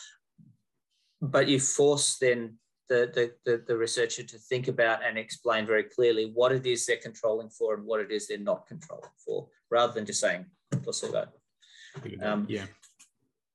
But 1.22 1.48
you 1.48 1.60
force 1.60 2.18
then 2.18 2.58
the, 2.90 3.32
the, 3.46 3.64
the, 3.66 3.78
researcher 3.78 4.24
to 4.24 4.38
think 4.38 4.68
about 4.68 5.06
and 5.06 5.18
explain 5.18 5.66
very 5.66 5.84
clearly 5.84 6.32
what 6.34 6.52
it 6.52 6.66
is 6.66 6.86
they're 6.86 6.98
controlling 6.98 7.50
for 7.50 7.74
and 7.74 7.86
what 7.86 8.02
it 8.02 8.12
is 8.12 8.28
they're 8.28 8.38
not 8.38 8.68
controlling 8.68 9.12
for, 9.26 9.48
rather 9.70 9.94
than 9.94 10.06
just 10.06 10.20
saying 10.20 10.46
placebo. 10.84 11.28
Um, 12.22 12.46
yeah. 12.50 12.66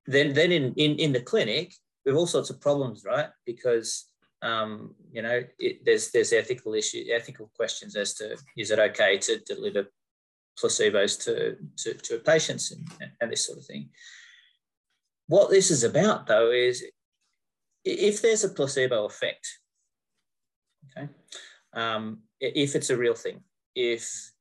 Then, 0.06 0.32
then 0.32 0.52
in, 0.52 0.72
in, 0.74 0.96
in 0.96 1.12
the 1.12 1.20
clinic, 1.20 1.74
we 2.04 2.12
have 2.12 2.18
all 2.18 2.26
sorts 2.26 2.48
of 2.48 2.60
problems, 2.62 3.04
right? 3.04 3.28
Because 3.44 4.06
um, 4.42 4.94
you 5.12 5.22
know, 5.22 5.42
it, 5.58 5.84
there's 5.84 6.10
there's 6.10 6.32
ethical 6.32 6.74
issue, 6.74 7.04
ethical 7.12 7.50
questions 7.56 7.96
as 7.96 8.14
to 8.14 8.36
is 8.56 8.70
it 8.70 8.78
okay 8.78 9.18
to 9.18 9.38
deliver 9.40 9.86
placebos 10.60 11.22
to, 11.24 11.56
to, 11.76 11.94
to 11.94 12.18
patients 12.18 12.72
and, 12.72 13.10
and 13.20 13.30
this 13.30 13.46
sort 13.46 13.58
of 13.58 13.64
thing. 13.64 13.90
What 15.28 15.50
this 15.50 15.70
is 15.70 15.84
about, 15.84 16.26
though, 16.26 16.50
is 16.50 16.84
if 17.84 18.22
there's 18.22 18.44
a 18.44 18.48
placebo 18.48 19.04
effect, 19.04 19.46
okay, 20.96 21.08
um, 21.74 22.20
if 22.40 22.74
it's 22.74 22.90
a 22.90 22.96
real 22.96 23.14
thing, 23.14 23.40
if 23.74 24.32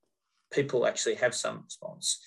people 0.51 0.85
actually 0.85 1.15
have 1.15 1.35
some 1.35 1.63
response, 1.63 2.21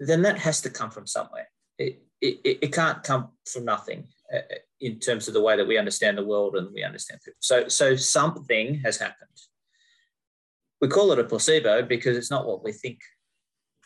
then 0.00 0.22
that 0.22 0.38
has 0.38 0.60
to 0.62 0.70
come 0.70 0.90
from 0.90 1.06
somewhere. 1.06 1.48
It, 1.78 2.02
it, 2.20 2.58
it 2.62 2.72
can't 2.72 3.02
come 3.02 3.30
from 3.50 3.64
nothing 3.64 4.08
uh, 4.34 4.40
in 4.80 4.98
terms 4.98 5.28
of 5.28 5.34
the 5.34 5.40
way 5.40 5.56
that 5.56 5.66
we 5.66 5.78
understand 5.78 6.18
the 6.18 6.24
world 6.24 6.56
and 6.56 6.72
we 6.74 6.82
understand 6.82 7.20
people. 7.24 7.38
So, 7.40 7.68
so 7.68 7.96
something 7.96 8.80
has 8.80 8.98
happened 8.98 9.30
we 10.80 10.88
call 10.88 11.12
it 11.12 11.18
a 11.18 11.24
placebo 11.24 11.82
because 11.82 12.16
it's 12.16 12.30
not 12.30 12.46
what 12.46 12.62
we 12.62 12.72
think 12.72 12.98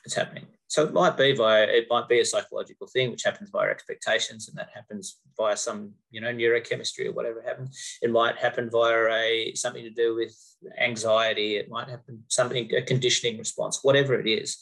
is 0.05 0.14
happening. 0.14 0.46
So 0.68 0.85
it 0.85 0.92
might 0.92 1.16
be 1.16 1.33
via 1.33 1.64
it 1.64 1.87
might 1.90 2.09
be 2.09 2.20
a 2.20 2.24
psychological 2.24 2.87
thing 2.87 3.11
which 3.11 3.24
happens 3.24 3.50
via 3.50 3.70
expectations, 3.70 4.48
and 4.48 4.57
that 4.57 4.68
happens 4.72 5.18
via 5.37 5.57
some 5.57 5.92
you 6.11 6.20
know 6.20 6.33
neurochemistry 6.33 7.07
or 7.07 7.12
whatever 7.12 7.42
happens. 7.42 7.98
It 8.00 8.11
might 8.11 8.37
happen 8.37 8.70
via 8.70 9.09
a 9.11 9.55
something 9.55 9.83
to 9.83 9.90
do 9.90 10.14
with 10.14 10.37
anxiety. 10.79 11.57
It 11.57 11.68
might 11.68 11.88
happen 11.88 12.22
something 12.29 12.72
a 12.74 12.83
conditioning 12.83 13.37
response, 13.38 13.81
whatever 13.83 14.14
it 14.14 14.29
is. 14.29 14.59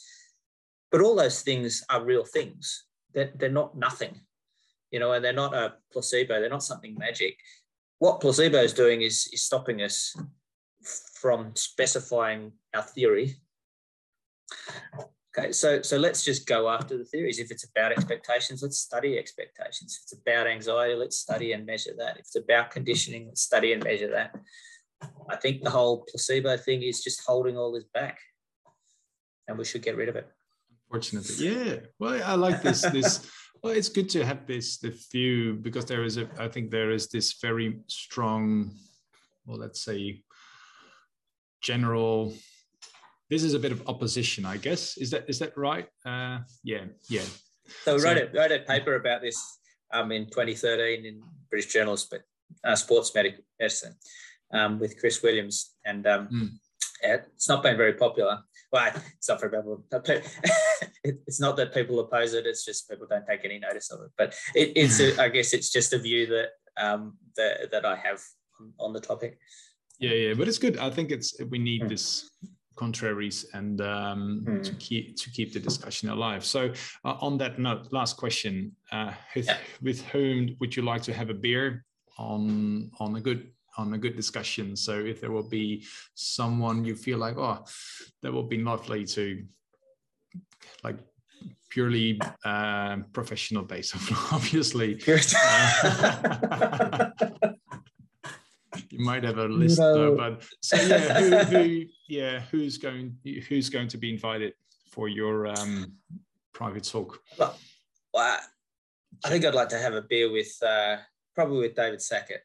But 0.91 1.01
all 1.01 1.15
those 1.15 1.41
things 1.41 1.83
are 1.89 2.03
real 2.03 2.25
things. 2.25 2.85
They're, 3.13 3.31
they're 3.35 3.49
not 3.49 3.77
nothing, 3.77 4.21
you 4.91 4.99
know, 4.99 5.13
and 5.13 5.23
they're 5.23 5.33
not 5.33 5.53
a 5.53 5.75
placebo. 5.91 6.39
They're 6.39 6.49
not 6.49 6.63
something 6.63 6.95
magic. 6.97 7.37
What 7.99 8.21
placebo 8.21 8.57
is 8.57 8.73
doing 8.73 9.01
is, 9.01 9.29
is 9.31 9.43
stopping 9.43 9.81
us 9.81 10.15
from 10.83 11.55
specifying 11.55 12.51
our 12.73 12.83
theory. 12.83 13.35
Okay, 15.37 15.51
so 15.51 15.81
so 15.81 15.97
let's 15.97 16.23
just 16.23 16.47
go 16.47 16.69
after 16.69 16.97
the 16.97 17.05
theories. 17.05 17.39
If 17.39 17.51
it's 17.51 17.65
about 17.65 17.91
expectations, 17.91 18.63
let's 18.63 18.79
study 18.79 19.17
expectations. 19.17 19.97
If 19.97 20.03
it's 20.03 20.21
about 20.21 20.47
anxiety, 20.47 20.95
let's 20.95 21.17
study 21.17 21.53
and 21.53 21.65
measure 21.65 21.93
that. 21.97 22.15
If 22.15 22.21
it's 22.21 22.35
about 22.35 22.71
conditioning, 22.71 23.27
let's 23.27 23.41
study 23.41 23.73
and 23.73 23.83
measure 23.83 24.09
that. 24.09 24.35
I 25.29 25.35
think 25.35 25.63
the 25.63 25.69
whole 25.69 26.05
placebo 26.09 26.57
thing 26.57 26.81
is 26.81 27.03
just 27.03 27.23
holding 27.25 27.57
all 27.57 27.71
this 27.71 27.85
back, 27.93 28.19
and 29.47 29.57
we 29.57 29.65
should 29.65 29.83
get 29.83 29.97
rid 29.97 30.09
of 30.09 30.15
it. 30.15 30.27
Unfortunately, 30.87 31.47
yeah. 31.47 31.75
Well, 31.99 32.21
I 32.25 32.33
like 32.33 32.63
this. 32.63 32.81
This 32.81 33.29
well, 33.63 33.73
it's 33.73 33.89
good 33.89 34.09
to 34.09 34.25
have 34.25 34.47
this 34.47 34.77
the 34.77 34.97
view 35.11 35.53
because 35.53 35.85
there 35.85 36.03
is 36.03 36.17
a. 36.17 36.27
I 36.39 36.47
think 36.47 36.71
there 36.71 36.89
is 36.89 37.07
this 37.07 37.33
very 37.39 37.79
strong, 37.87 38.71
well, 39.45 39.59
let's 39.59 39.81
say 39.81 40.23
general 41.61 42.33
this 43.29 43.43
is 43.43 43.53
a 43.53 43.59
bit 43.59 43.71
of 43.71 43.87
opposition 43.87 44.45
i 44.45 44.57
guess. 44.57 44.97
Is 44.97 45.11
that 45.11 45.25
is 45.27 45.39
that 45.39 45.57
right? 45.57 45.87
Uh 46.05 46.39
yeah 46.63 46.85
yeah. 47.09 47.27
So 47.83 47.95
we 47.95 47.99
so, 47.99 48.07
wrote, 48.07 48.17
a, 48.17 48.37
wrote 48.37 48.51
a 48.51 48.59
paper 48.59 48.95
about 48.95 49.21
this 49.21 49.39
um, 49.93 50.11
in 50.11 50.25
2013 50.25 51.05
in 51.05 51.21
british 51.49 51.71
journal 51.71 51.97
uh, 52.63 52.75
sports 52.75 53.13
medicine 53.13 53.95
um, 54.53 54.79
with 54.79 54.99
chris 54.99 55.21
williams. 55.21 55.75
And 55.85 56.07
um, 56.07 56.27
mm. 56.27 56.49
it's 57.01 57.47
not 57.47 57.63
been 57.63 57.77
very 57.77 57.93
popular. 57.93 58.39
Well 58.71 58.91
it's 59.17 59.29
not 59.29 59.39
very 59.39 59.51
popular 59.51 59.77
it's 61.03 61.39
not 61.39 61.57
that 61.57 61.73
people 61.73 61.99
oppose 61.99 62.33
it 62.33 62.45
it's 62.45 62.65
just 62.65 62.89
people 62.89 63.07
don't 63.09 63.25
take 63.25 63.45
any 63.45 63.59
notice 63.59 63.91
of 63.91 64.01
it. 64.01 64.11
But 64.17 64.35
it, 64.55 64.73
it's 64.75 64.99
a, 64.99 65.21
I 65.21 65.29
guess 65.29 65.53
it's 65.53 65.71
just 65.71 65.93
a 65.93 65.99
view 65.99 66.25
that 66.27 66.49
um, 66.79 67.17
that, 67.35 67.71
that 67.71 67.85
i 67.85 67.95
have 67.95 68.21
on 68.79 68.93
the 68.93 68.99
topic 68.99 69.37
yeah 69.99 70.11
yeah 70.11 70.33
but 70.33 70.47
it's 70.47 70.57
good 70.57 70.77
i 70.77 70.89
think 70.89 71.11
it's 71.11 71.39
we 71.49 71.59
need 71.59 71.83
mm. 71.83 71.89
this 71.89 72.29
contraries 72.75 73.45
and 73.53 73.81
um, 73.81 74.45
mm. 74.47 74.63
to 74.63 74.73
keep 74.75 75.17
to 75.17 75.29
keep 75.31 75.51
the 75.51 75.59
discussion 75.59 76.07
alive 76.09 76.45
so 76.45 76.71
uh, 77.03 77.15
on 77.19 77.37
that 77.37 77.59
note 77.59 77.91
last 77.91 78.15
question 78.15 78.71
uh, 78.93 79.11
with, 79.35 79.47
yeah. 79.47 79.57
with 79.81 80.01
whom 80.05 80.55
would 80.61 80.73
you 80.73 80.81
like 80.81 81.01
to 81.01 81.13
have 81.13 81.29
a 81.29 81.33
beer 81.33 81.83
on 82.17 82.89
on 82.99 83.17
a 83.17 83.21
good 83.21 83.51
on 83.79 83.93
a 83.93 83.97
good 83.97 84.15
discussion. 84.15 84.75
So 84.75 84.93
if 84.99 85.21
there 85.21 85.31
will 85.31 85.47
be 85.47 85.85
someone 86.13 86.83
you 86.83 86.95
feel 86.95 87.17
like, 87.17 87.37
oh, 87.37 87.63
that 88.21 88.33
would 88.33 88.49
be 88.49 88.57
lovely 88.57 89.05
to 89.05 89.43
like 90.83 90.97
purely 91.69 92.19
uh, 92.43 92.97
professional 93.13 93.63
based, 93.63 93.95
obviously. 94.33 95.01
Uh, 95.07 96.89
you 98.99 99.05
might 99.05 99.23
have 99.23 99.37
a 99.37 99.45
list, 99.45 99.79
no. 99.79 99.93
though, 99.93 100.15
but 100.15 100.45
so 100.61 100.75
yeah, 100.75 101.19
who, 101.19 101.37
who, 101.37 101.85
yeah, 102.09 102.41
who's 102.51 102.77
going, 102.77 103.17
who's 103.47 103.69
going 103.69 103.87
to 103.87 103.97
be 103.97 104.11
invited 104.13 104.53
for 104.91 105.07
your 105.07 105.47
um, 105.47 105.93
private 106.53 106.83
talk? 106.83 107.19
Well, 107.37 107.57
well, 108.13 108.39
I 109.23 109.29
think 109.29 109.45
I'd 109.45 109.55
like 109.55 109.69
to 109.69 109.79
have 109.79 109.93
a 109.93 110.01
beer 110.01 110.31
with 110.31 110.51
uh, 110.61 110.97
probably 111.33 111.59
with 111.59 111.75
David 111.75 112.01
Sackett. 112.01 112.41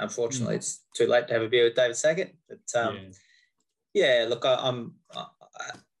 Unfortunately, 0.00 0.56
mm. 0.56 0.58
it's 0.58 0.80
too 0.96 1.06
late 1.06 1.28
to 1.28 1.34
have 1.34 1.42
a 1.42 1.48
beer 1.48 1.64
with 1.64 1.76
David 1.76 1.96
Sackett, 1.96 2.34
but 2.48 2.80
um, 2.80 2.98
yeah. 3.94 4.22
yeah. 4.22 4.26
look, 4.28 4.44
I, 4.44 4.68
am 4.68 4.94
I, 5.14 5.26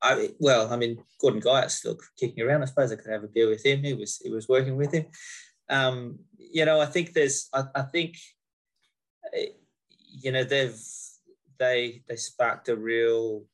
I, 0.02 0.30
well, 0.40 0.72
I 0.72 0.76
mean, 0.76 0.98
Gordon 1.20 1.40
Guyatt's 1.40 1.76
still 1.76 1.96
kicking 2.18 2.44
around. 2.44 2.62
I 2.62 2.66
suppose 2.66 2.90
I 2.92 2.96
could 2.96 3.12
have 3.12 3.24
a 3.24 3.28
beer 3.28 3.48
with 3.48 3.64
him. 3.64 3.84
He 3.84 3.94
was 3.94 4.18
he 4.18 4.30
was 4.30 4.48
working 4.48 4.76
with 4.76 4.92
him. 4.92 5.06
Um, 5.70 6.18
you 6.36 6.64
know, 6.64 6.80
I 6.80 6.86
think 6.86 7.12
there's, 7.12 7.48
I, 7.54 7.64
I 7.74 7.82
think, 7.82 8.16
you 10.22 10.32
know, 10.32 10.44
they've 10.44 10.80
they 11.58 12.02
they 12.08 12.16
sparked 12.16 12.68
a 12.68 12.76
real 12.76 13.44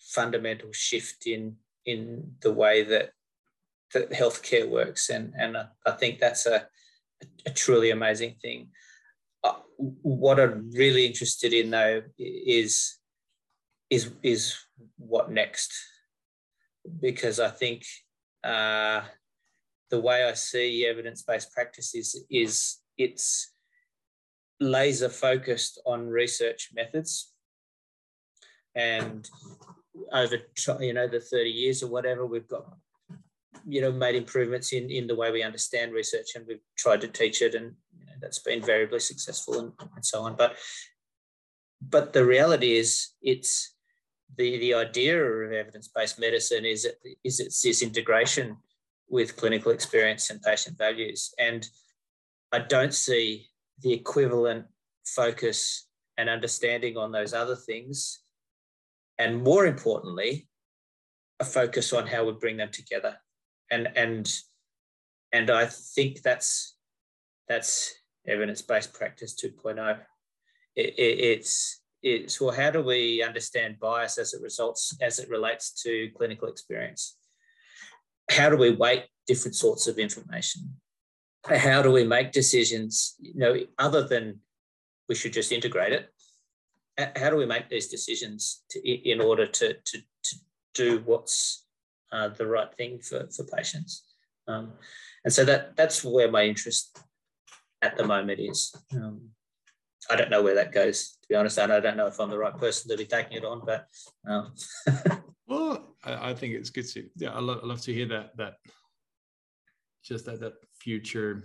fundamental 0.00 0.72
shift 0.72 1.26
in 1.26 1.56
in 1.84 2.34
the 2.40 2.52
way 2.52 2.82
that 2.82 3.10
that 3.92 4.10
healthcare 4.10 4.68
works, 4.68 5.10
and 5.10 5.34
and 5.36 5.56
I 5.56 5.90
think 5.92 6.18
that's 6.18 6.46
a 6.46 6.66
a 7.46 7.50
truly 7.50 7.90
amazing 7.90 8.36
thing. 8.42 8.70
Uh, 9.44 9.60
what 9.76 10.40
I'm 10.40 10.70
really 10.72 11.06
interested 11.06 11.52
in 11.52 11.70
though 11.70 12.02
is 12.18 12.98
is 13.90 14.10
is 14.22 14.56
what 14.96 15.30
next, 15.30 15.72
because 17.00 17.38
I 17.38 17.50
think 17.50 17.84
uh, 18.42 19.02
the 19.90 20.00
way 20.00 20.24
I 20.24 20.32
see 20.34 20.86
evidence-based 20.86 21.52
practice 21.52 21.94
is 21.94 22.24
is 22.30 22.78
it's 22.96 23.51
laser 24.62 25.08
focused 25.08 25.80
on 25.86 26.08
research 26.08 26.70
methods. 26.74 27.32
And 28.74 29.28
over 30.12 30.36
you 30.80 30.94
know 30.94 31.06
the 31.06 31.20
30 31.20 31.50
years 31.50 31.82
or 31.82 31.88
whatever 31.88 32.24
we've 32.24 32.48
got 32.48 32.64
you 33.66 33.80
know 33.80 33.92
made 33.92 34.14
improvements 34.14 34.72
in 34.72 34.90
in 34.90 35.06
the 35.06 35.14
way 35.14 35.30
we 35.30 35.42
understand 35.42 35.92
research 35.92 36.34
and 36.34 36.46
we've 36.46 36.64
tried 36.76 37.00
to 37.00 37.08
teach 37.08 37.42
it 37.42 37.54
and 37.54 37.74
you 37.98 38.06
know, 38.06 38.12
that's 38.20 38.38
been 38.38 38.62
variably 38.62 38.98
successful 38.98 39.58
and, 39.58 39.72
and 39.94 40.04
so 40.04 40.22
on. 40.22 40.34
But 40.36 40.56
but 41.80 42.12
the 42.12 42.24
reality 42.24 42.76
is 42.76 43.10
it's 43.20 43.74
the 44.36 44.58
the 44.58 44.74
idea 44.74 45.22
of 45.22 45.52
evidence-based 45.52 46.18
medicine 46.18 46.64
is 46.64 46.84
it 46.84 46.98
is 47.24 47.40
it's 47.40 47.60
this 47.60 47.82
integration 47.82 48.56
with 49.08 49.36
clinical 49.36 49.72
experience 49.72 50.30
and 50.30 50.40
patient 50.42 50.78
values. 50.78 51.34
And 51.38 51.68
i 52.54 52.58
don't 52.58 52.94
see 52.94 53.46
the 53.80 53.92
equivalent 53.92 54.66
focus 55.04 55.88
and 56.16 56.28
understanding 56.28 56.96
on 56.96 57.12
those 57.12 57.32
other 57.32 57.56
things 57.56 58.20
and 59.18 59.42
more 59.42 59.66
importantly 59.66 60.48
a 61.40 61.44
focus 61.44 61.92
on 61.92 62.06
how 62.06 62.24
we 62.24 62.32
bring 62.32 62.56
them 62.56 62.70
together 62.70 63.16
and 63.70 63.88
and 63.96 64.32
and 65.32 65.50
I 65.50 65.66
think 65.66 66.22
that's 66.22 66.76
that's 67.48 67.92
evidence-based 68.26 68.92
practice 68.92 69.34
2.0. 69.34 69.98
It, 70.76 70.94
it, 70.98 71.18
it's 71.20 71.80
it's 72.02 72.40
well, 72.40 72.54
how 72.54 72.70
do 72.70 72.82
we 72.82 73.22
understand 73.22 73.78
bias 73.80 74.18
as 74.18 74.34
it 74.34 74.42
results 74.42 74.96
as 75.00 75.18
it 75.18 75.28
relates 75.28 75.72
to 75.82 76.10
clinical 76.16 76.48
experience? 76.48 77.16
How 78.30 78.50
do 78.50 78.56
we 78.56 78.70
weight 78.70 79.04
different 79.26 79.54
sorts 79.54 79.86
of 79.86 79.98
information? 79.98 80.74
How 81.44 81.82
do 81.82 81.90
we 81.90 82.04
make 82.04 82.32
decisions? 82.32 83.16
You 83.18 83.34
know, 83.34 83.56
other 83.78 84.06
than 84.06 84.40
we 85.08 85.14
should 85.14 85.32
just 85.32 85.52
integrate 85.52 85.92
it. 85.92 86.08
How 87.16 87.30
do 87.30 87.36
we 87.36 87.46
make 87.46 87.68
these 87.68 87.88
decisions 87.88 88.62
to, 88.70 88.88
in 88.88 89.20
order 89.20 89.46
to, 89.46 89.74
to, 89.74 89.98
to 89.98 90.36
do 90.74 91.02
what's 91.04 91.64
uh, 92.12 92.28
the 92.28 92.46
right 92.46 92.72
thing 92.74 92.98
for, 93.00 93.26
for 93.34 93.44
patients. 93.44 94.04
Um, 94.46 94.72
and 95.24 95.32
so 95.32 95.44
that 95.44 95.76
that's 95.76 96.04
where 96.04 96.30
my 96.30 96.44
interest 96.44 96.98
at 97.80 97.96
the 97.96 98.06
moment 98.06 98.40
is. 98.40 98.74
Um, 98.94 99.30
I 100.10 100.16
don't 100.16 100.30
know 100.30 100.42
where 100.42 100.56
that 100.56 100.72
goes, 100.72 101.16
to 101.22 101.28
be 101.28 101.34
honest. 101.34 101.58
And 101.58 101.72
I 101.72 101.80
don't 101.80 101.96
know 101.96 102.08
if 102.08 102.18
I'm 102.20 102.30
the 102.30 102.38
right 102.38 102.56
person 102.56 102.90
to 102.90 102.96
be 102.96 103.06
taking 103.06 103.38
it 103.38 103.44
on, 103.44 103.62
but. 103.64 103.86
Um. 104.28 104.52
well, 105.46 105.94
I, 106.04 106.30
I, 106.30 106.34
think 106.34 106.54
it's 106.54 106.70
good 106.70 106.88
to, 106.88 107.08
yeah, 107.16 107.30
I 107.30 107.40
love, 107.40 107.60
I 107.62 107.66
love 107.66 107.80
to 107.82 107.94
hear 107.94 108.06
that, 108.06 108.36
that 108.36 108.54
just 110.02 110.26
that, 110.26 110.40
that 110.40 110.54
future 110.74 111.42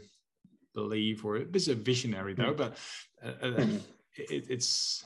belief 0.73 1.25
or 1.25 1.37
it's 1.37 1.67
a 1.67 1.75
visionary 1.75 2.33
though, 2.33 2.53
mm. 2.53 2.57
but 2.57 2.77
uh, 3.23 3.45
uh, 3.45 3.57
mm. 3.57 3.81
it, 4.15 4.45
it's, 4.49 5.03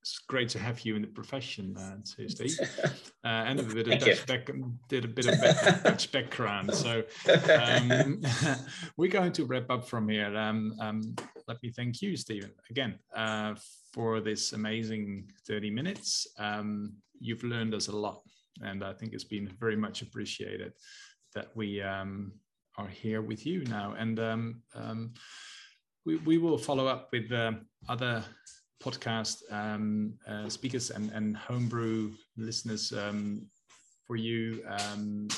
it's 0.00 0.18
great 0.18 0.48
to 0.50 0.58
have 0.58 0.80
you 0.80 0.96
in 0.96 1.02
the 1.02 1.08
profession, 1.08 1.76
uh, 1.76 1.96
too, 2.04 2.28
Steve. 2.28 2.58
Uh, 3.24 3.42
and 3.48 3.58
a 3.58 3.62
bit 3.62 3.88
of 3.88 3.98
Dutch 4.00 4.26
back, 4.26 4.50
did 4.90 5.06
a 5.06 5.08
bit 5.08 5.26
of 5.26 5.82
Dutch 5.82 6.12
background. 6.12 6.74
So 6.74 7.02
um, 7.58 8.20
we're 8.98 9.10
going 9.10 9.32
to 9.32 9.46
wrap 9.46 9.70
up 9.70 9.88
from 9.88 10.10
here. 10.10 10.36
Um, 10.36 10.74
um, 10.78 11.16
let 11.48 11.56
me 11.62 11.70
thank 11.70 12.02
you, 12.02 12.18
Steven, 12.18 12.50
again 12.68 12.98
uh, 13.16 13.54
for 13.94 14.20
this 14.20 14.52
amazing 14.52 15.30
30 15.48 15.70
minutes. 15.70 16.26
Um, 16.38 16.96
you've 17.18 17.44
learned 17.44 17.72
us 17.72 17.88
a 17.88 17.96
lot, 17.96 18.20
and 18.60 18.84
I 18.84 18.92
think 18.92 19.14
it's 19.14 19.24
been 19.24 19.48
very 19.58 19.76
much 19.76 20.02
appreciated 20.02 20.74
that 21.34 21.48
we 21.56 21.80
um, 21.80 22.32
are 22.76 22.88
here 22.88 23.22
with 23.22 23.46
you 23.46 23.64
now. 23.64 23.94
And 23.98 24.18
um, 24.20 24.62
we, 26.04 26.16
we 26.16 26.38
will 26.38 26.58
follow 26.58 26.86
up 26.86 27.08
with 27.12 27.32
uh, 27.32 27.52
other 27.88 28.24
podcast 28.82 29.42
um, 29.50 30.14
uh, 30.28 30.48
speakers 30.48 30.90
and, 30.90 31.10
and 31.12 31.36
homebrew 31.36 32.12
listeners 32.36 32.92
um, 32.92 33.46
for 34.06 34.16
you. 34.16 34.62
Um, 34.68 35.28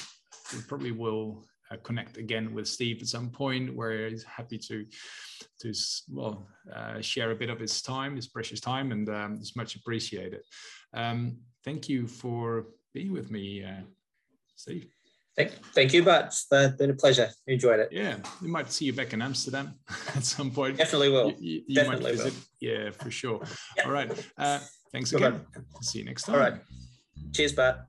we 0.52 0.60
probably 0.66 0.92
will 0.92 1.44
uh, 1.70 1.76
connect 1.82 2.16
again 2.16 2.54
with 2.54 2.68
Steve 2.68 2.98
at 3.00 3.08
some 3.08 3.30
point 3.30 3.74
where 3.74 4.08
he's 4.08 4.24
happy 4.24 4.58
to 4.58 4.84
to 5.60 5.72
well 6.10 6.46
uh, 6.74 7.00
share 7.00 7.30
a 7.30 7.34
bit 7.34 7.50
of 7.50 7.58
his 7.58 7.82
time, 7.82 8.16
his 8.16 8.28
precious 8.28 8.60
time, 8.60 8.92
and 8.92 9.08
um, 9.08 9.38
it's 9.40 9.56
much 9.56 9.74
appreciated. 9.76 10.42
Um, 10.94 11.38
thank 11.64 11.88
you 11.88 12.06
for 12.06 12.66
being 12.94 13.12
with 13.12 13.30
me, 13.30 13.64
uh, 13.64 13.82
Steve. 14.54 14.95
Thank, 15.36 15.52
thank 15.74 15.92
you, 15.92 16.02
but 16.02 16.26
it's 16.26 16.46
been 16.78 16.90
a 16.90 16.94
pleasure. 16.94 17.28
Enjoyed 17.46 17.78
it. 17.80 17.90
Yeah, 17.92 18.16
we 18.40 18.48
might 18.48 18.72
see 18.72 18.86
you 18.86 18.94
back 18.94 19.12
in 19.12 19.20
Amsterdam 19.20 19.74
at 20.14 20.24
some 20.24 20.50
point. 20.50 20.78
Definitely 20.78 21.10
will. 21.10 21.32
You, 21.38 21.62
you 21.66 21.74
Definitely. 21.74 22.16
Will. 22.16 22.30
Yeah, 22.60 22.90
for 22.90 23.10
sure. 23.10 23.42
All 23.84 23.92
right. 23.92 24.10
Uh, 24.38 24.60
thanks 24.92 25.12
again. 25.12 25.42
See 25.82 25.98
you 25.98 26.06
next 26.06 26.22
time. 26.22 26.34
All 26.36 26.40
right. 26.40 26.54
Cheers, 27.34 27.52
Bart. 27.52 27.80